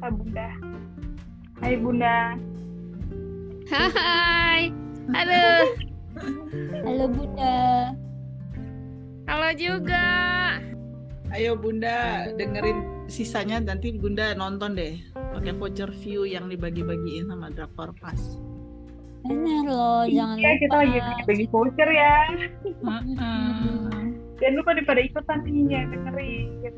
[0.00, 0.48] Kak Bunda?
[1.60, 2.16] Hai Bunda.
[3.68, 4.72] Hai.
[5.10, 5.64] Aduh,
[6.84, 7.56] Halo Bunda.
[9.26, 10.06] halo juga.
[11.30, 17.94] Ayo Bunda dengerin sisanya nanti Bunda nonton deh pakai voucher view yang dibagi-bagiin sama Drakor
[18.02, 18.40] Pass.
[19.22, 20.60] Bener loh, jangan Iya lupa.
[20.64, 22.14] kita lagi bagi voucher ya.
[22.64, 24.02] Heeh.
[24.40, 26.74] Jangan lupa nih pada ikutan nih ya dengerin.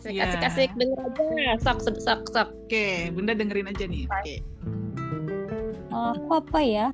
[0.00, 0.24] Asik, Iya.
[0.26, 0.70] asik, asik.
[0.74, 1.52] Denger aja.
[1.60, 2.48] Sok, sok, sok, sok.
[2.64, 4.08] Oke, Bunda dengerin aja nih.
[4.08, 4.34] Oke.
[5.86, 6.86] Kalau aku apa ya?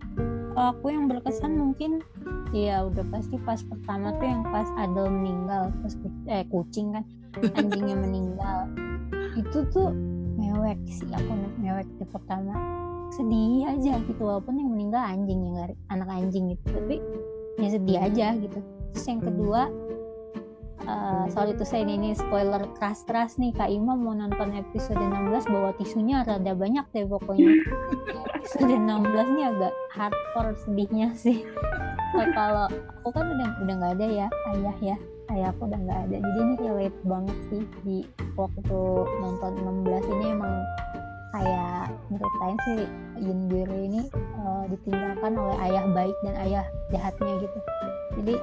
[0.51, 2.03] Kalau aku yang berkesan mungkin
[2.51, 7.05] ya udah pasti pas pertama tuh yang pas Adel meninggal, pas ku- eh kucing kan
[7.55, 8.59] anjingnya meninggal.
[9.37, 9.95] Itu tuh
[10.35, 12.59] mewek sih aku mewek di pertama.
[13.13, 16.65] Sedih aja gitu walaupun yang meninggal anjing yang nggak- anak anjing gitu.
[16.73, 16.97] Tapi
[17.57, 18.59] ya sedih aja gitu.
[18.91, 19.71] Terus yang kedua
[20.85, 25.73] eh soal itu saya ini spoiler keras-keras nih Kak Ima mau nonton episode 16 bawa
[25.81, 27.49] tisunya rada banyak deh pokoknya.
[28.37, 31.43] Episode 16 nih agak hardcore sedihnya sih.
[32.37, 32.69] Kalau
[33.03, 34.97] aku kan udah udah nggak ada ya ayah ya.
[35.33, 36.17] Ayah aku udah nggak ada.
[36.23, 37.97] Jadi ini relate banget sih di
[38.37, 38.81] waktu
[39.25, 40.55] nonton 16 ini emang
[41.35, 42.81] kayak nyeritain sih
[43.51, 47.59] Gyore ini eh, ditinggalkan oleh ayah baik dan ayah jahatnya gitu.
[48.21, 48.35] Jadi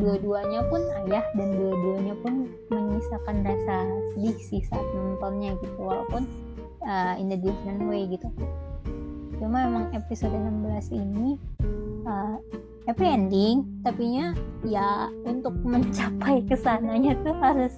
[0.00, 3.76] dua-duanya pun ayah dan dua-duanya pun menyisakan rasa
[4.14, 6.24] sedih sih saat nontonnya gitu walaupun
[6.84, 8.28] uh, in a different way gitu
[9.42, 11.36] cuma emang episode 16 ini
[12.06, 12.38] uh,
[12.86, 17.74] happy ending tapinya ya untuk mencapai ke sananya tuh harus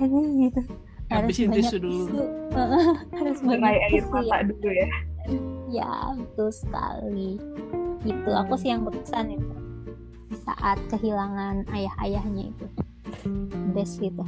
[0.00, 0.60] ini gitu
[1.12, 1.92] harus Habisin banyak dulu.
[2.08, 2.22] tisu.
[3.12, 4.40] harus banyak air mata ya.
[4.48, 4.88] dulu ya.
[5.68, 7.30] ya betul sekali
[8.02, 9.61] gitu aku sih yang berkesan itu di
[10.40, 12.66] saat kehilangan ayah-ayahnya itu.
[13.76, 14.24] Best gitu.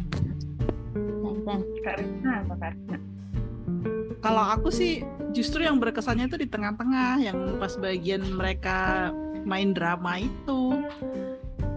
[1.44, 2.96] Keren Karena apa karena?
[4.24, 5.04] Kalau aku sih
[5.36, 9.12] justru yang berkesannya itu di tengah-tengah yang pas bagian mereka
[9.44, 10.80] main drama itu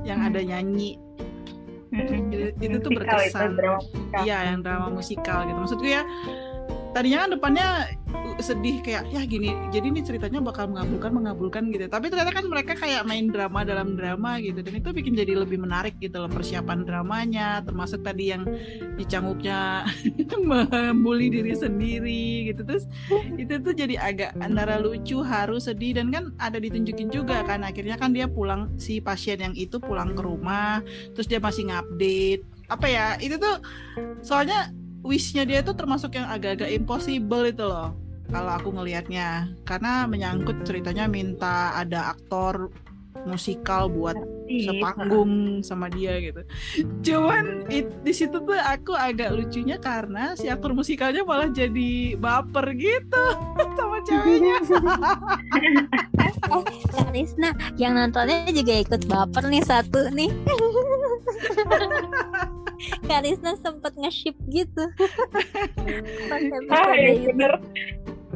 [0.08, 0.96] yang ada nyanyi.
[1.92, 2.14] Itu,
[2.64, 3.60] itu tuh berkesan.
[4.24, 5.60] Iya, yang drama musikal gitu.
[5.60, 6.08] Maksudku ya
[6.96, 7.68] tadinya kan depannya
[8.14, 11.90] uh, sedih kayak ya gini jadi ini ceritanya bakal mengabulkan mengabulkan gitu.
[11.90, 15.60] Tapi ternyata kan mereka kayak main drama dalam drama gitu dan itu bikin jadi lebih
[15.62, 18.46] menarik gitu loh persiapan dramanya termasuk tadi yang
[18.96, 19.88] dicangupnya
[20.50, 22.62] membuli diri sendiri gitu.
[22.64, 22.84] Terus
[23.36, 28.00] itu tuh jadi agak antara lucu harus sedih dan kan ada ditunjukin juga kan akhirnya
[28.00, 30.80] kan dia pulang si pasien yang itu pulang ke rumah
[31.14, 32.44] terus dia masih ngupdate.
[32.68, 33.64] Apa ya itu tuh
[34.20, 34.72] soalnya
[35.06, 37.94] wishnya dia itu termasuk yang agak-agak impossible itu loh.
[38.28, 39.48] Kalau aku ngelihatnya.
[39.64, 42.72] Karena menyangkut ceritanya minta ada aktor
[43.26, 46.42] musikal buat sepanggung sama dia gitu.
[47.04, 52.72] Cuman it, di situ tuh aku agak lucunya karena si aktor musikalnya malah jadi baper
[52.78, 53.26] gitu
[53.78, 54.58] sama ceweknya.
[56.24, 56.32] eh
[56.96, 60.32] Karisna yang nontonnya juga ikut baper nih satu nih
[63.10, 64.84] Karisna sempet nge-ship gitu
[66.72, 67.54] ah ya bener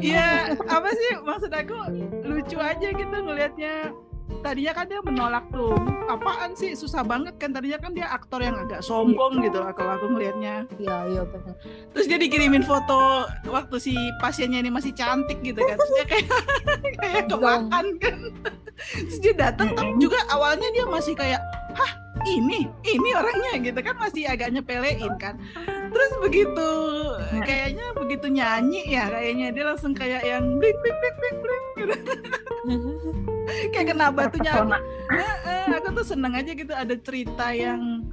[0.01, 1.77] Iya, apa sih maksud aku
[2.25, 3.93] lucu aja gitu ngelihatnya.
[4.39, 5.75] Tadinya kan dia menolak tuh.
[6.07, 9.99] Apaan sih susah banget kan tadinya kan dia aktor yang agak sombong gitu lah kalau
[9.99, 10.65] aku ngelihatnya.
[10.79, 11.55] Iya iya benar.
[11.91, 15.75] Terus dia dikirimin foto waktu si pasiennya ini masih cantik gitu kan.
[15.75, 16.27] Terus dia kayak
[17.03, 18.17] kayak kemakan kan.
[18.81, 21.60] Terus dia datang tapi juga awalnya dia masih kayak, "Hah,
[22.27, 25.35] ini, ini orangnya." gitu kan masih agak nyepelein kan.
[25.91, 26.69] Terus begitu
[27.43, 31.95] kayaknya begitu nyanyi ya kayaknya dia langsung kayak yang bling bling bling bling bling gitu.
[33.75, 34.77] kayak kena batunya aku, Terpesona.
[35.11, 38.05] Heeh, aku tuh seneng aja gitu ada cerita yang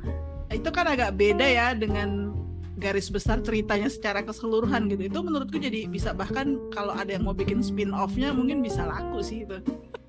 [0.48, 2.32] itu kan agak beda ya dengan
[2.78, 7.34] garis besar ceritanya secara keseluruhan gitu itu menurutku jadi bisa bahkan kalau ada yang mau
[7.34, 9.58] bikin spin offnya mungkin bisa laku sih itu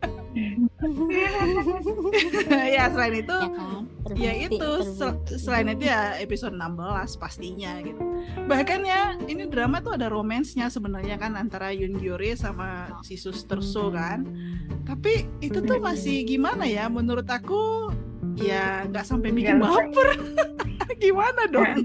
[2.76, 3.84] ya selain itu ya kan?
[4.16, 5.36] Ya itu sel- terbukti.
[5.36, 8.00] selain itu ya episode 16 pastinya gitu.
[8.48, 13.60] Bahkan ya ini drama tuh ada romansnya sebenarnya kan antara Yoon Gyore sama si Suster
[13.60, 14.24] So kan.
[14.88, 17.92] Tapi itu tuh masih gimana ya menurut aku
[18.40, 20.08] ya nggak sampai bikin Nggak baper.
[21.04, 21.76] gimana dong?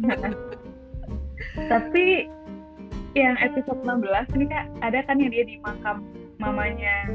[1.71, 2.31] Tapi
[3.15, 6.03] yang episode 16 ini kan ada kan yang dia di makam
[6.43, 7.07] mamanya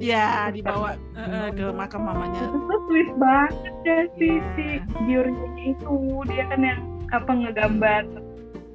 [0.00, 2.42] ya dibawa eh, ke makam mamanya.
[2.48, 4.42] Itu tuh twist banget ya si Iya.
[4.54, 4.66] si
[5.06, 5.94] Giorgio itu?
[6.26, 8.02] Dia kan yang apa ngegambar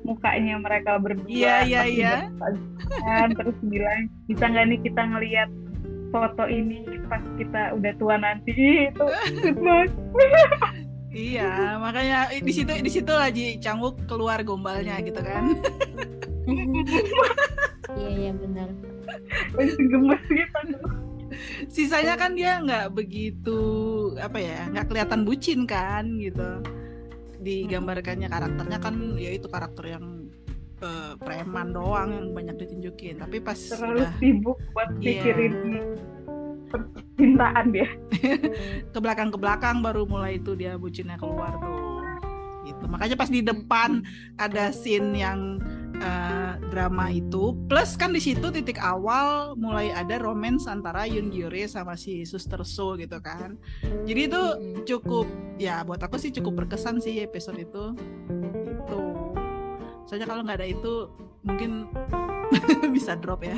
[0.03, 2.13] mukanya mereka berdua Iya, iya, iya.
[3.31, 5.49] terus bilang bisa nggak nih kita ngelihat
[6.11, 8.51] foto ini pas kita udah tua nanti?
[8.91, 9.89] Itu sweet banget.
[11.13, 15.43] Iya makanya eh, di situ di situ lagi Canguk keluar gombalnya gitu kan.
[17.93, 18.69] Iya iya benar.
[19.53, 20.59] Masih gemes gitu
[21.67, 23.59] sisanya kan dia nggak begitu
[24.19, 26.63] apa ya nggak kelihatan bucin kan gitu.
[27.43, 30.31] Digambarkannya karakternya kan ya itu karakter yang
[30.79, 33.19] eh, preman doang yang banyak ditunjukin.
[33.19, 35.55] Tapi pas terlalu udah sibuk buat mikirin
[36.73, 37.89] percintaan dia.
[38.93, 42.01] Ke belakang ke belakang baru mulai itu dia bucinnya keluar tuh
[42.65, 42.85] gitu.
[42.87, 44.01] Makanya pas di depan
[44.39, 45.59] ada scene yang
[45.97, 47.53] eh, drama itu.
[47.69, 52.61] Plus kan di situ titik awal mulai ada romance antara Yoon Gyore sama si Suster
[52.65, 53.57] So gitu kan.
[54.07, 54.43] Jadi itu
[54.87, 55.29] cukup
[55.61, 57.93] ya buat aku sih cukup berkesan sih episode itu.
[58.65, 58.99] Itu
[60.09, 61.09] soalnya kalau nggak ada itu
[61.45, 61.89] mungkin
[62.95, 63.57] bisa drop ya.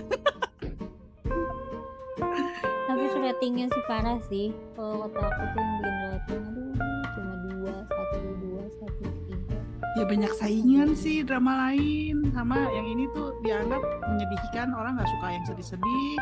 [2.85, 4.53] Tapi ratingnya sih parah sih.
[4.77, 6.44] Kalau kata aku tuh yang bikin rating
[9.95, 12.31] ya banyak saingan sih drama lain.
[12.35, 16.15] Sama yang ini tuh dianggap menyedihkan orang nggak suka yang sedih-sedih.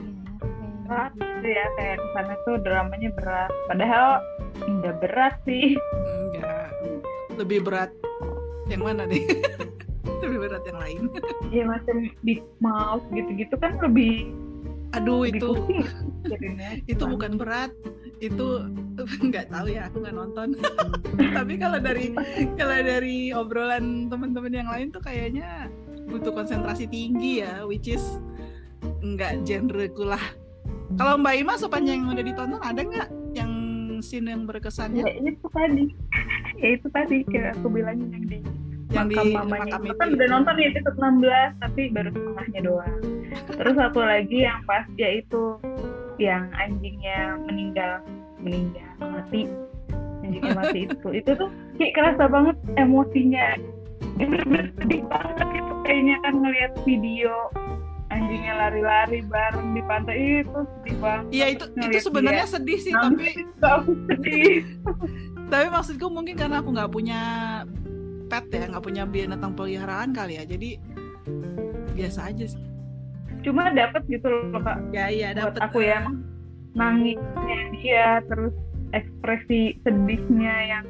[0.00, 3.50] Ya berat gitu ya kayak di sana tuh dramanya berat.
[3.68, 4.08] Padahal
[4.64, 5.76] nggak berat sih.
[6.04, 6.68] Enggak
[7.36, 7.90] lebih berat
[8.70, 9.20] yang mana deh
[10.24, 11.02] lebih berat yang lain.
[11.52, 14.32] Ya macam Big Mouth gitu-gitu kan lebih
[14.94, 15.82] aduh lebih itu pusing
[16.92, 17.70] itu bukan berat
[18.28, 18.48] itu
[19.28, 20.48] nggak tahu ya aku nggak nonton.
[21.36, 22.14] Tapi kalau dari
[22.54, 25.68] kalau dari obrolan teman-teman yang lain tuh kayaknya
[26.08, 28.20] butuh konsentrasi tinggi ya which is
[29.00, 30.20] nggak genre kulah
[30.94, 33.52] kalau Mbak Ima sepanjang yang udah ditonton ada nggak yang
[34.04, 35.02] scene yang berkesannya?
[35.02, 35.84] Ya itu tadi.
[36.54, 38.38] Ya itu tadi kayak aku bilangin yang di
[38.94, 42.08] yang di makam mamanya makam itu itu kan udah nonton ya episode 16 tapi baru
[42.14, 43.00] setengahnya doang.
[43.58, 45.42] Terus satu lagi yang pas yaitu
[46.18, 48.02] yang anjingnya meninggal.
[48.40, 48.90] Meninggal.
[49.00, 49.42] Mati.
[50.22, 51.08] Anjingnya mati itu.
[51.10, 51.50] Itu tuh
[51.80, 53.58] kayak kerasa banget emosinya.
[54.14, 57.34] Bener-bener sedih banget itu kayaknya kan ngelihat video
[58.14, 60.16] anjingnya lari-lari bareng di pantai.
[60.46, 61.26] Itu sedih banget.
[61.34, 62.54] Iya itu itu sebenarnya dia.
[62.54, 63.26] sedih sih tapi
[63.62, 64.56] aku sedih.
[65.52, 67.20] Tapi maksudku mungkin karena aku nggak punya
[68.32, 70.44] pet ya nggak punya binatang peliharaan kali ya.
[70.48, 70.80] Jadi
[71.94, 72.73] biasa aja sih
[73.44, 74.78] cuma dapet gitu loh kak.
[74.90, 76.08] Ya iya buat aku ya.
[76.74, 77.20] Nangisnya
[77.72, 78.54] dia terus
[78.90, 80.84] ekspresi sedihnya yang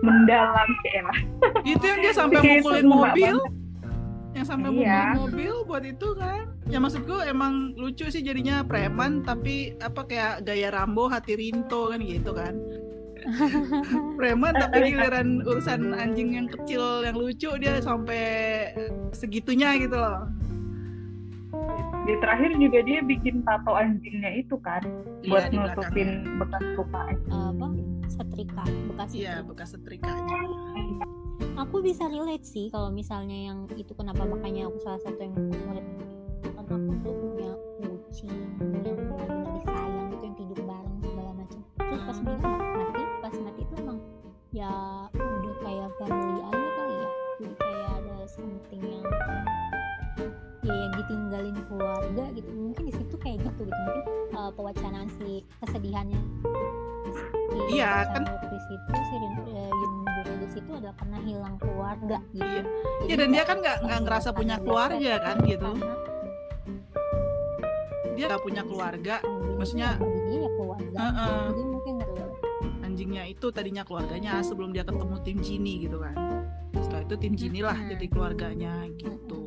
[0.00, 1.18] mendalam sih lah.
[1.62, 3.36] Itu yang dia sampai mukulin mobil.
[4.34, 5.14] yang sampai Iya.
[5.14, 6.44] mukulin mobil buat itu kan.
[6.64, 12.00] Ya maksudku emang lucu sih jadinya preman tapi apa kayak gaya Rambo hati Rinto kan
[12.00, 12.56] gitu kan.
[14.18, 18.20] Preman tapi giliran urusan anjing yang kecil yang lucu dia sampai
[19.12, 20.28] segitunya gitu loh
[22.04, 24.82] di terakhir juga dia bikin tato anjingnya itu kan
[25.22, 27.66] buat Iya, di nutupin bekas luka apa?
[28.06, 29.48] Setrika bekas iya setrika.
[29.48, 30.38] bekas setrikanya
[31.56, 35.86] aku bisa relate sih kalau misalnya yang itu kenapa makanya aku salah satu yang favorit
[36.44, 41.60] karena aku tuh punya kucing yang benar-benar disayang gitu yang tidur bareng segala macam.
[41.74, 42.24] Terus pas Hmm.
[42.24, 43.98] meninggal mati pas mati itu emang
[44.52, 44.72] ya
[45.10, 46.33] udah kayak family
[50.76, 52.48] yang ditinggalin keluarga gitu.
[52.50, 53.80] Mungkin di situ kayak gitu gitu.
[53.80, 56.20] Mungkin uh, pewacanaan si kesedihannya.
[57.04, 59.14] Si Iya, kan- di situ si
[59.46, 62.42] eh, Yun Bin di situ adalah karena hilang keluarga gitu.
[62.42, 62.62] Iya.
[62.64, 65.70] Jadi Iya, dan dia kan nggak- nggak ngerasa punya keluarga kan, gitu.
[65.70, 65.94] karena
[68.14, 69.14] dia nggak punya keluarga
[69.54, 70.96] maksudnya- dia ya keluarga.
[70.96, 71.42] Heeh.
[71.50, 72.12] jadi mungkin gitu
[72.84, 76.14] anjingnya itu tadinya keluarganya sebelum dia ketemu tim Genie gitu kan.
[76.78, 79.38] Setelah itu tim Genie lah jadi keluarganya gitu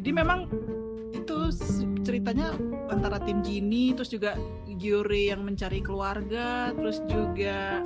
[0.00, 0.48] jadi memang
[1.12, 1.52] itu
[2.00, 2.56] ceritanya
[2.88, 4.32] antara tim Genie terus juga
[4.80, 7.84] Gyuri yang mencari keluarga terus juga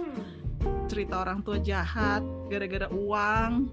[0.87, 3.67] cerita orang tua jahat gara-gara uang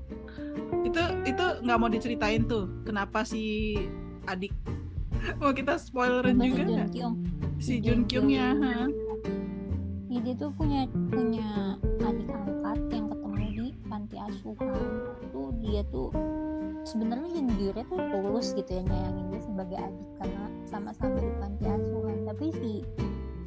[0.82, 3.78] itu itu nggak mau diceritain tuh kenapa si
[4.26, 4.50] adik
[5.40, 6.90] mau kita spoileran Namanya juga Jun nggak?
[6.90, 7.16] Kyung.
[7.62, 8.76] si Jun Kyungnya ha?
[10.12, 12.28] Iya, dia tuh punya punya adik
[14.30, 14.84] asuhan.
[15.32, 16.10] Tuh dia tuh
[16.84, 22.18] sebenarnya Jendire tuh tulus gitu ya nyayangin dia sebagai adik karena sama-sama di panti asuhan.
[22.28, 22.72] Tapi si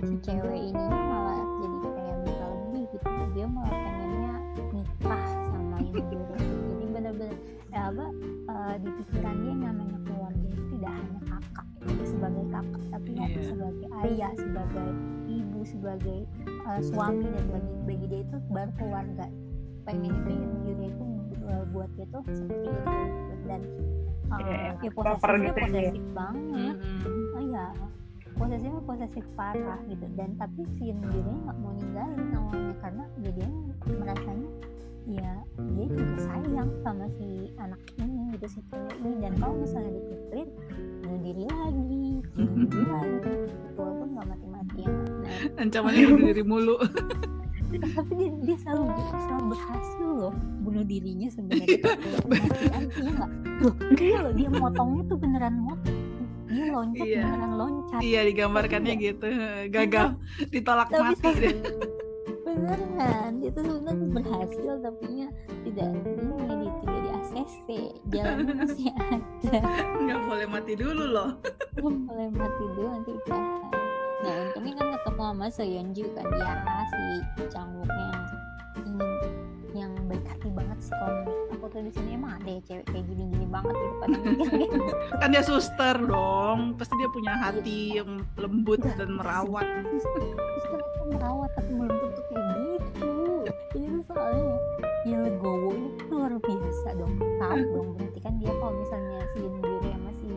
[0.04, 3.08] si cewek ini malah jadi kayak minta lebih gitu.
[3.34, 4.34] Dia malah pengennya
[4.72, 7.38] nikah sama Jendire jadi bener-bener
[7.74, 8.06] ya apa
[8.54, 11.66] eh, di pikiran dia yang namanya keluarga itu tidak hanya kakak
[12.06, 13.42] sebagai kakak tapi ya Iya.
[13.50, 14.88] sebagai ayah sebagai
[15.26, 16.20] ibu sebagai
[16.68, 19.26] uh, suami dan bagi bagi dia itu baru keluarga
[19.84, 21.04] pengen pengen diri itu
[21.44, 23.34] uh, buat dia tuh seperti itu gitu.
[23.44, 23.60] dan
[24.28, 25.90] uh, Iya, ya proper posesifnya gitu ya.
[25.92, 26.76] posesif banget.
[26.76, 27.34] Mm-mm.
[27.36, 27.64] oh ya
[28.34, 30.06] posesifnya posesif parah gitu.
[30.16, 33.48] Dan tapi si dirinya nggak mau ninggalin awalnya karena ya dia
[33.86, 34.50] merasanya
[35.04, 35.30] ya
[35.76, 37.28] dia juga sayang sama si
[37.60, 39.12] anak ini gitu si cewek ini.
[39.20, 40.48] Dan kalau misalnya dipikirin
[41.04, 43.34] bunuh diri lagi bunuh diri lagi.
[43.76, 44.92] Walaupun nggak mati-matian.
[45.20, 46.76] Nah ancamannya bunuh diri mulu
[47.82, 48.84] tapi dia, dia selalu
[49.18, 51.66] selalu berhasil loh bunuh dirinya sebenarnya.
[51.66, 51.92] Iya.
[53.04, 53.30] Nggak?
[53.62, 56.04] Loh iya loh dia motongnya tuh beneran motong
[56.54, 57.22] dia loncat Iya.
[57.26, 58.00] beneran loncat.
[58.00, 59.26] Iya digambarkannya gitu.
[59.74, 60.08] Gagal
[60.54, 61.30] ditolak Tapi mati.
[62.44, 65.28] beneran dia tuh sebenarnya berhasil tapi nya
[65.66, 67.68] tidak ini di tidak di ACC
[68.14, 69.58] jalannya masih ada.
[69.98, 71.30] Nggak boleh mati dulu loh.
[71.74, 73.83] Belum boleh mati dulu nanti udahan
[74.24, 76.52] nah untungnya kan ketemu sama Soyeonju kan ya
[76.88, 77.02] si
[77.52, 78.24] Changwook yang
[78.88, 79.10] ingin
[79.74, 82.10] yang baik hati banget sih kalau aku tuh di sini.
[82.14, 84.92] Emang ada ya cewek kayak gini-gini banget gitu pada gitu.
[85.20, 89.66] kan dia suster dong pasti dia punya hati yang lembut dan merawat.
[89.66, 90.06] terus
[90.70, 93.12] kan aku merawat tapi belum tentu kayak gitu.
[93.74, 94.46] Ini tuh soalnya
[95.04, 97.14] ya legowo itu luar biasa dong.
[97.18, 100.28] Tahu dong berarti kan dia kalau misalnya si Yunjuri sama si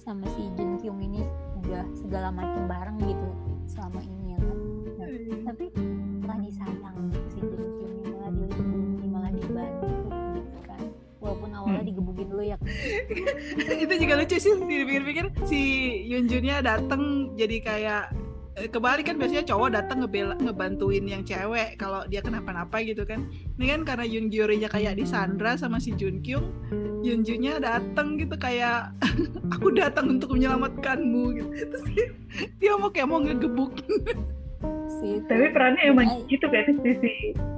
[0.00, 1.20] sama si Jun Kyung ini
[1.70, 3.28] udah segala macam bareng gitu
[3.70, 4.58] selama ini ya kan.
[4.98, 5.08] Nah,
[5.46, 5.64] tapi
[6.26, 6.98] malah disayang
[7.30, 7.70] si Jun
[8.10, 9.86] malah dilindungi malah dibantu
[10.34, 10.82] gitu kan.
[11.22, 12.58] Walaupun awalnya digebukin dulu ya.
[13.86, 15.60] Itu juga lucu sih dipikir-pikir si
[16.10, 18.04] Yunjunnya dateng jadi kayak
[18.58, 23.30] kebalik kan biasanya cowok datang ngebela ngebantuin yang cewek kalau dia kenapa-napa gitu kan.
[23.56, 26.50] Ini kan karena Yun Gyori-nya kayak disandra sama si Jun Kyung
[27.00, 28.92] Yunjunnya datang gitu kayak
[29.54, 31.24] aku datang untuk menyelamatkanmu.
[31.36, 31.48] Gitu.
[31.72, 31.84] Terus
[32.60, 33.72] dia, mau kayak mau ngegebuk
[35.00, 36.28] si tapi perannya emang Ay.
[36.28, 37.12] gitu kan si si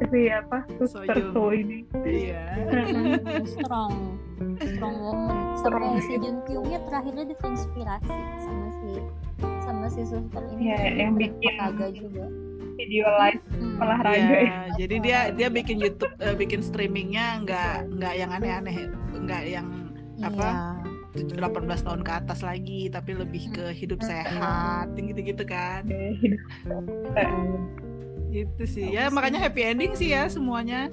[0.06, 1.82] si apa suster so ini.
[2.06, 2.42] Iya.
[2.70, 3.92] Hmm, strong.
[4.62, 5.38] Strong woman.
[5.58, 5.92] Strong.
[6.06, 8.14] si Jun Kyungnya terakhirnya diterinspirasi
[8.46, 8.90] sama si
[9.82, 12.24] sama si suster ini Iya, yang bikin- Kaga juga.
[12.72, 13.82] video live Hmm.
[13.82, 14.60] olahraga Iya, ya.
[14.78, 18.76] jadi dia dia bikin YouTube eh, bikin streamingnya nggak nggak yang aneh-aneh
[19.12, 19.66] nggak yang
[20.22, 20.78] apa?
[21.12, 21.34] Iya.
[21.36, 25.82] 18 tahun ke atas lagi tapi lebih ke hidup sehat gitu-gitu kan.
[25.90, 26.14] Eh,
[28.30, 28.86] gitu sih.
[28.88, 30.88] Ya makanya happy ending sih ya semuanya.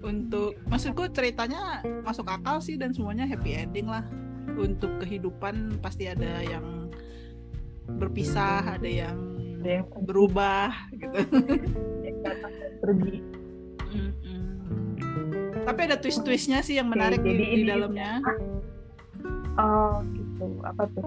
[0.00, 4.06] Untuk maksudku ceritanya masuk akal sih dan semuanya happy ending lah.
[4.54, 6.88] Untuk kehidupan pasti ada yang
[7.86, 9.16] berpisah ada yang
[9.60, 11.18] Ada yang berubah gitu
[12.82, 13.16] pergi.
[15.64, 18.10] Tapi ada twist twistnya sih yang menarik Oke, di, jadi di ini- dalamnya
[19.54, 20.60] Oh gitu.
[20.60, 21.06] Apa tuh?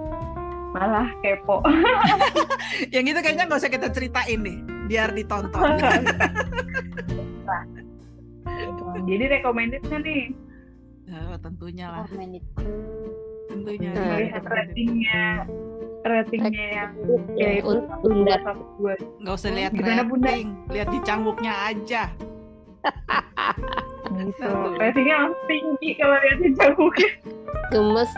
[0.72, 1.62] Malah kepo.
[2.96, 4.58] yang itu kayaknya nggak usah kita ceritain deh
[4.88, 5.62] biar ditonton
[7.44, 7.64] Nah,
[9.00, 10.34] Jadi recommended nggak nih?
[11.06, 12.44] Ya, tentunya lah Recommended.
[13.48, 15.48] tentunya Nah, Melihat ratingnya,
[16.10, 16.92] ratingnya yang
[17.36, 18.36] ya itu Bunda.
[19.22, 20.28] nggak usah lihat Gimana, Bunda?
[20.32, 22.04] rating lihat di cangkuknya aja
[24.18, 24.48] Gitu.
[24.80, 27.10] Ratingnya langsung tinggi kalau lihat di jauhnya.
[27.76, 28.12] Gemes.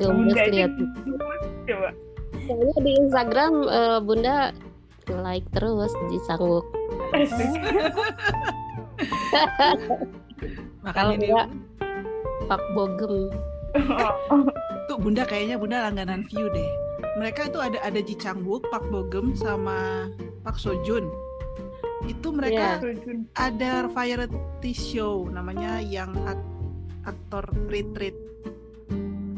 [0.00, 0.72] Gemes lihat.
[1.68, 1.88] Coba.
[2.48, 4.36] Soalnya di Instagram eh, Bunda
[5.20, 6.64] like terus di sangguk.
[10.84, 11.42] makanya dia
[12.48, 13.28] Pak Bogem.
[14.30, 14.46] Oh,
[14.86, 16.70] tuh bunda kayaknya bunda langganan view deh
[17.14, 20.10] mereka itu ada ada Ji Chang Wook, Park Bo Gum sama
[20.42, 21.06] Park Seo Joon
[22.04, 23.24] itu mereka Sujun.
[23.32, 24.36] ada variety
[24.70, 26.52] show namanya yang ak-
[27.06, 28.12] aktor retreat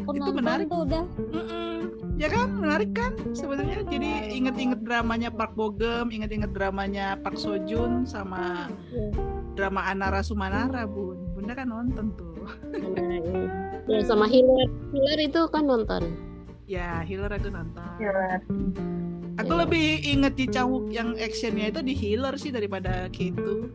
[0.07, 0.67] Itu menarik.
[0.67, 1.05] tuh udah.
[1.31, 1.79] Mm-mm.
[2.17, 7.61] ya kan menarik kan sebenarnya jadi inget-inget dramanya Park Bo Gum inget-inget dramanya Park Seo
[7.61, 9.15] Joon sama Iya.
[9.55, 12.35] drama Anara Sumanara bun bunda kan nonton tuh
[13.87, 14.67] Ya sama Hilar.
[14.91, 16.03] Hilar itu kan nonton.
[16.67, 18.43] Ya Healer aku nonton Ya,
[19.37, 19.61] Aku Iya.
[19.69, 23.69] lebih inget di Cawuk yang actionnya itu di healer sih daripada K2.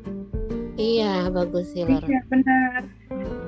[0.74, 2.02] Iya, bagus Hilar.
[2.02, 2.82] Iya benar.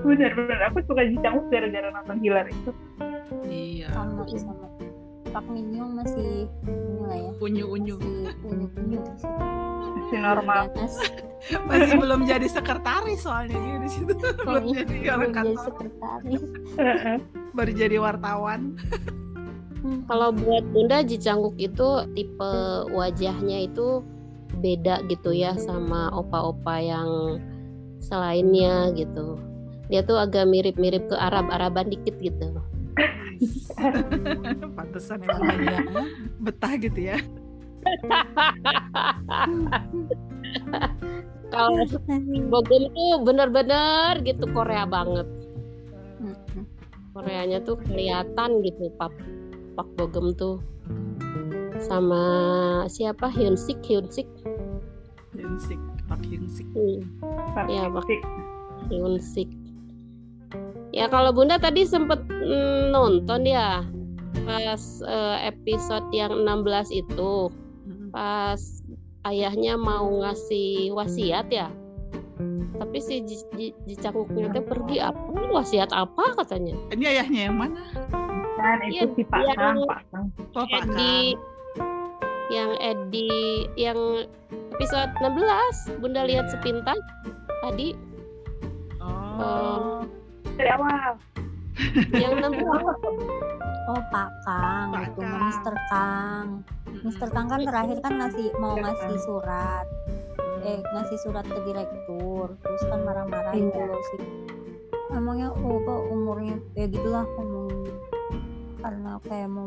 [0.05, 0.59] Benar benar.
[0.69, 2.71] Aku suka Jicanguk gara-gara nonton Hilar itu.
[3.49, 3.89] Iya.
[3.89, 4.65] Sama sama.
[5.33, 7.31] Pak Min Young masih ini lah ya.
[7.41, 7.97] Unyu-unyu.
[7.97, 9.41] Masih unyu-unyu di situ.
[9.97, 10.63] Masih normal.
[11.67, 14.13] Masih belum jadi sekretaris soalnya dia di situ.
[14.47, 16.43] belum jadi orang jadi kantor, sekretaris.
[16.77, 17.17] Heeh.
[17.57, 18.61] baru jadi wartawan.
[19.84, 20.07] Hmm.
[20.07, 22.53] Kalau buat Bunda Ji Changguk itu tipe
[22.95, 23.99] wajahnya itu
[24.63, 27.36] beda gitu ya sama opa-opa yang
[27.99, 29.36] selainnya gitu.
[29.91, 32.63] Dia tuh agak mirip-mirip ke Arab-Araban dikit gitu.
[34.79, 35.84] Pantesan emang dia
[36.39, 37.19] betah gitu ya.
[41.51, 41.84] Kalau
[42.47, 45.27] Bogem tuh bener-bener gitu Korea banget.
[46.23, 46.63] Mm-mm.
[47.11, 49.11] Koreanya tuh kelihatan gitu Pak
[49.74, 50.61] Pak Bogem tuh
[51.82, 52.24] sama
[52.88, 54.30] siapa Hyun Sik Hyun Sik
[55.34, 56.63] Hyunsik, Park Hyunsik.
[56.78, 57.01] Hmm,
[57.57, 58.05] Pak Iya, Pak.
[58.05, 58.21] Sik.
[58.88, 59.49] Hyun Sik
[60.93, 63.82] ya kalau Bunda tadi sempet mm, nonton ya
[64.45, 67.49] pas eh, episode yang 16 itu
[67.84, 68.15] Mm.
[68.15, 68.61] pas
[69.28, 71.67] ayahnya mau ngasih wasiat ya
[72.80, 75.19] tapi si Ji, Ji, Ji Canguknya teh pergi apa
[75.51, 77.76] wasiat apa katanya Ini ayahnya yang mana?
[78.54, 80.26] Kan itu Iya, si Pak yang- Kang, Pak Kang.
[80.54, 81.18] Oh, Pak Edi
[82.49, 83.32] yang Edi
[83.76, 83.99] yang
[84.72, 86.54] episode 16 Bunda lihat Iya.
[86.54, 86.99] sepintas
[87.60, 87.97] tadi
[89.36, 90.06] Oh,
[90.54, 91.18] Dari awal.
[92.22, 92.62] yang 16
[93.84, 95.41] Oh Pak Kang, Pak itu Kang.
[95.43, 96.47] Mister Kang.
[97.01, 99.84] Mister Kang kan terakhir kan ngasih mau ngasih surat,
[100.64, 103.76] eh ngasih surat ke direktur, terus kan marah-marahin Iya.
[103.76, 104.22] dulu sih.
[105.12, 107.82] Emangnya oh kok umurnya ya gitulah ngomong
[108.84, 109.65] karena kayak mau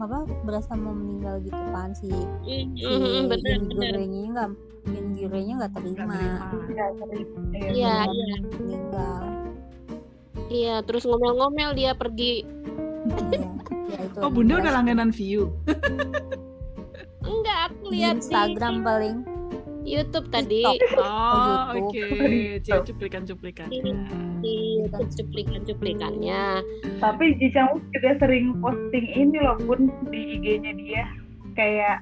[0.00, 2.10] apa berasa mau meninggal gitu kan si
[2.42, 3.92] si Mm, bener bener.
[4.00, 4.50] Ingurenya nggak
[5.54, 6.14] nggak Nggak terima.
[6.72, 6.86] Iya,
[7.70, 7.70] iya.
[7.70, 7.94] iya.
[8.10, 9.22] iya meninggal.
[10.50, 12.42] Iya terus ngomel-ngomel dia pergi.
[13.06, 13.48] Iya
[13.90, 15.52] ya itu Oh, Bunda udah langganan view.
[17.22, 19.16] enggak aku di lihat Instagram paling.
[19.22, 19.39] di
[19.82, 21.00] YouTube tadi TikTok.
[21.00, 22.12] Oh, YouTube.
[22.60, 22.84] oke.
[22.86, 23.94] Cuplikan-cuplikannya.
[24.40, 26.42] di YouTube cuplikan-cuplikannya
[26.96, 31.04] Tapi Jicanguk juga sering posting ini loh Bun di IG-nya dia
[31.52, 31.96] kayak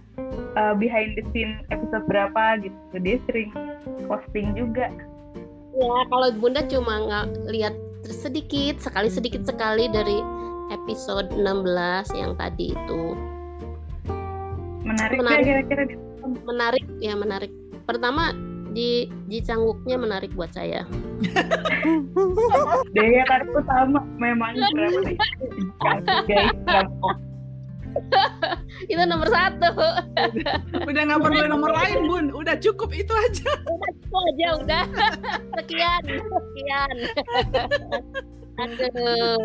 [0.54, 2.74] uh, behind the scene episode berapa gitu.
[3.00, 3.50] Dia sering
[4.06, 4.86] posting juga.
[5.74, 10.18] ya kalau bunda cuma nggak lihat sedikit sekali sedikit sekali dari
[10.70, 11.46] episode 16
[12.14, 13.02] yang tadi itu
[14.82, 15.44] Menarik, Menarik.
[15.44, 16.00] ya kira-kira di-
[16.44, 17.52] menarik ya menarik
[17.88, 18.36] pertama
[18.76, 20.84] di di cangguknya menarik buat saya
[22.92, 25.16] Daya tarik utama memang itu.
[26.28, 27.18] guys gampang.
[28.92, 29.72] itu nomor satu
[30.88, 32.26] Udah nggak perlu nomor lain, Bun.
[32.36, 33.50] Udah cukup itu aja.
[34.04, 34.84] itu aja udah
[35.58, 36.96] sekian sekian
[38.58, 39.38] aduh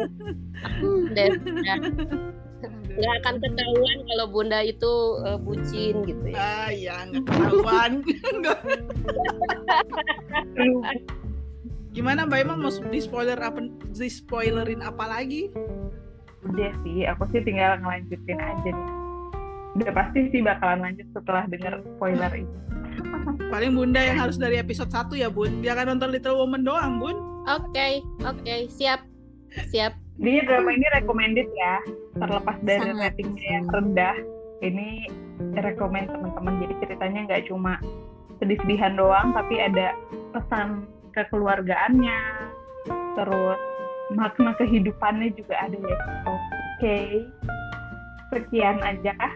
[0.81, 1.77] udah udah.
[2.93, 4.93] Nggak akan ketahuan kalau bunda itu
[5.25, 7.91] eh, bucin gitu ya Ah, ya nggak ketahuan.
[11.93, 15.53] Gimana Mbak Emang mau di spoiler apa di spoilerin apa lagi?
[16.43, 18.89] Udah sih, aku sih tinggal ngelanjutin aja nih.
[19.77, 22.57] Udah pasti sih bakalan lanjut setelah denger spoiler itu.
[23.53, 25.65] Paling Bunda yang harus dari episode 1 ya Bun.
[25.65, 27.17] Jangan nonton Little Woman doang Bun.
[27.45, 27.93] Oke, okay,
[28.25, 28.69] oke, okay.
[28.69, 29.01] siap.
[29.69, 30.02] Siap.
[30.21, 31.75] Jadi drama ini recommended ya,
[32.21, 33.17] terlepas dari Sangat.
[33.17, 34.15] ratingnya yang rendah.
[34.63, 34.87] Ini
[35.59, 36.53] rekomend teman-teman.
[36.63, 37.81] Jadi ceritanya nggak cuma
[38.39, 39.97] sedih-sedihan doang, tapi ada
[40.31, 40.87] pesan
[41.17, 42.21] kekeluargaannya,
[43.17, 43.59] terus
[44.13, 45.97] makna kehidupannya juga ada ya.
[46.29, 46.37] Oke,
[46.79, 47.07] okay.
[48.31, 49.33] sekian aja kah?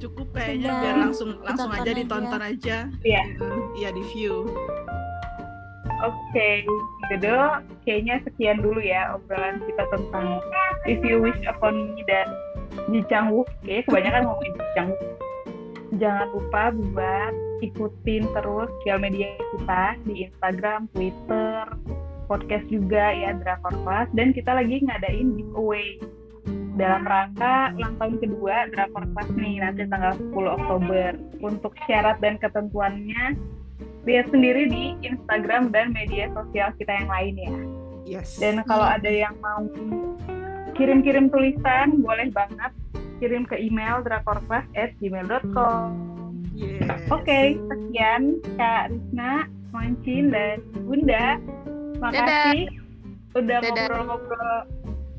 [0.00, 2.76] Cukup kayaknya biar langsung langsung aja ditonton aja.
[3.04, 3.22] Iya.
[3.76, 4.48] Iya di view.
[6.00, 6.54] Oke, okay.
[7.12, 10.40] Dodo, kayaknya sekian dulu ya obrolan kita tentang
[10.88, 12.28] If You Wish Upon Me dan
[12.88, 13.50] Ji Wook.
[13.66, 15.00] Kayaknya kebanyakan ngomongin Ji Wook.
[16.00, 19.28] Jangan lupa buat ikutin terus sosial media
[19.58, 21.68] kita di Instagram, Twitter,
[22.30, 25.98] podcast juga ya Drakor Class dan kita lagi ngadain giveaway
[26.78, 31.10] dalam rangka ulang tahun kedua Drakor Class nih nanti tanggal 10 Oktober.
[31.42, 33.36] Untuk syarat dan ketentuannya
[34.08, 37.52] lihat sendiri di Instagram dan media sosial kita yang lain ya.
[38.18, 38.40] Yes.
[38.40, 39.68] Dan kalau ada yang mau
[40.74, 42.72] kirim-kirim tulisan, boleh banget
[43.20, 45.88] kirim ke email drakorclass@gmail.com.
[46.56, 47.06] Yes.
[47.12, 51.36] Oke, okay, sekian Kak Risna, Mancin dan Bunda.
[52.00, 52.66] Makasih
[53.36, 53.38] Dadah.
[53.38, 54.56] udah ngobrol-ngobrol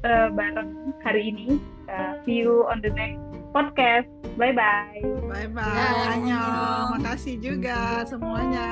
[0.04, 1.62] uh, bareng hari ini.
[1.88, 4.08] Uh, see you on the next podcast.
[4.39, 4.99] Bye bye.
[5.28, 6.16] Bye bye.
[6.16, 6.99] Annyeong.
[6.99, 8.68] Makasih juga semuanya.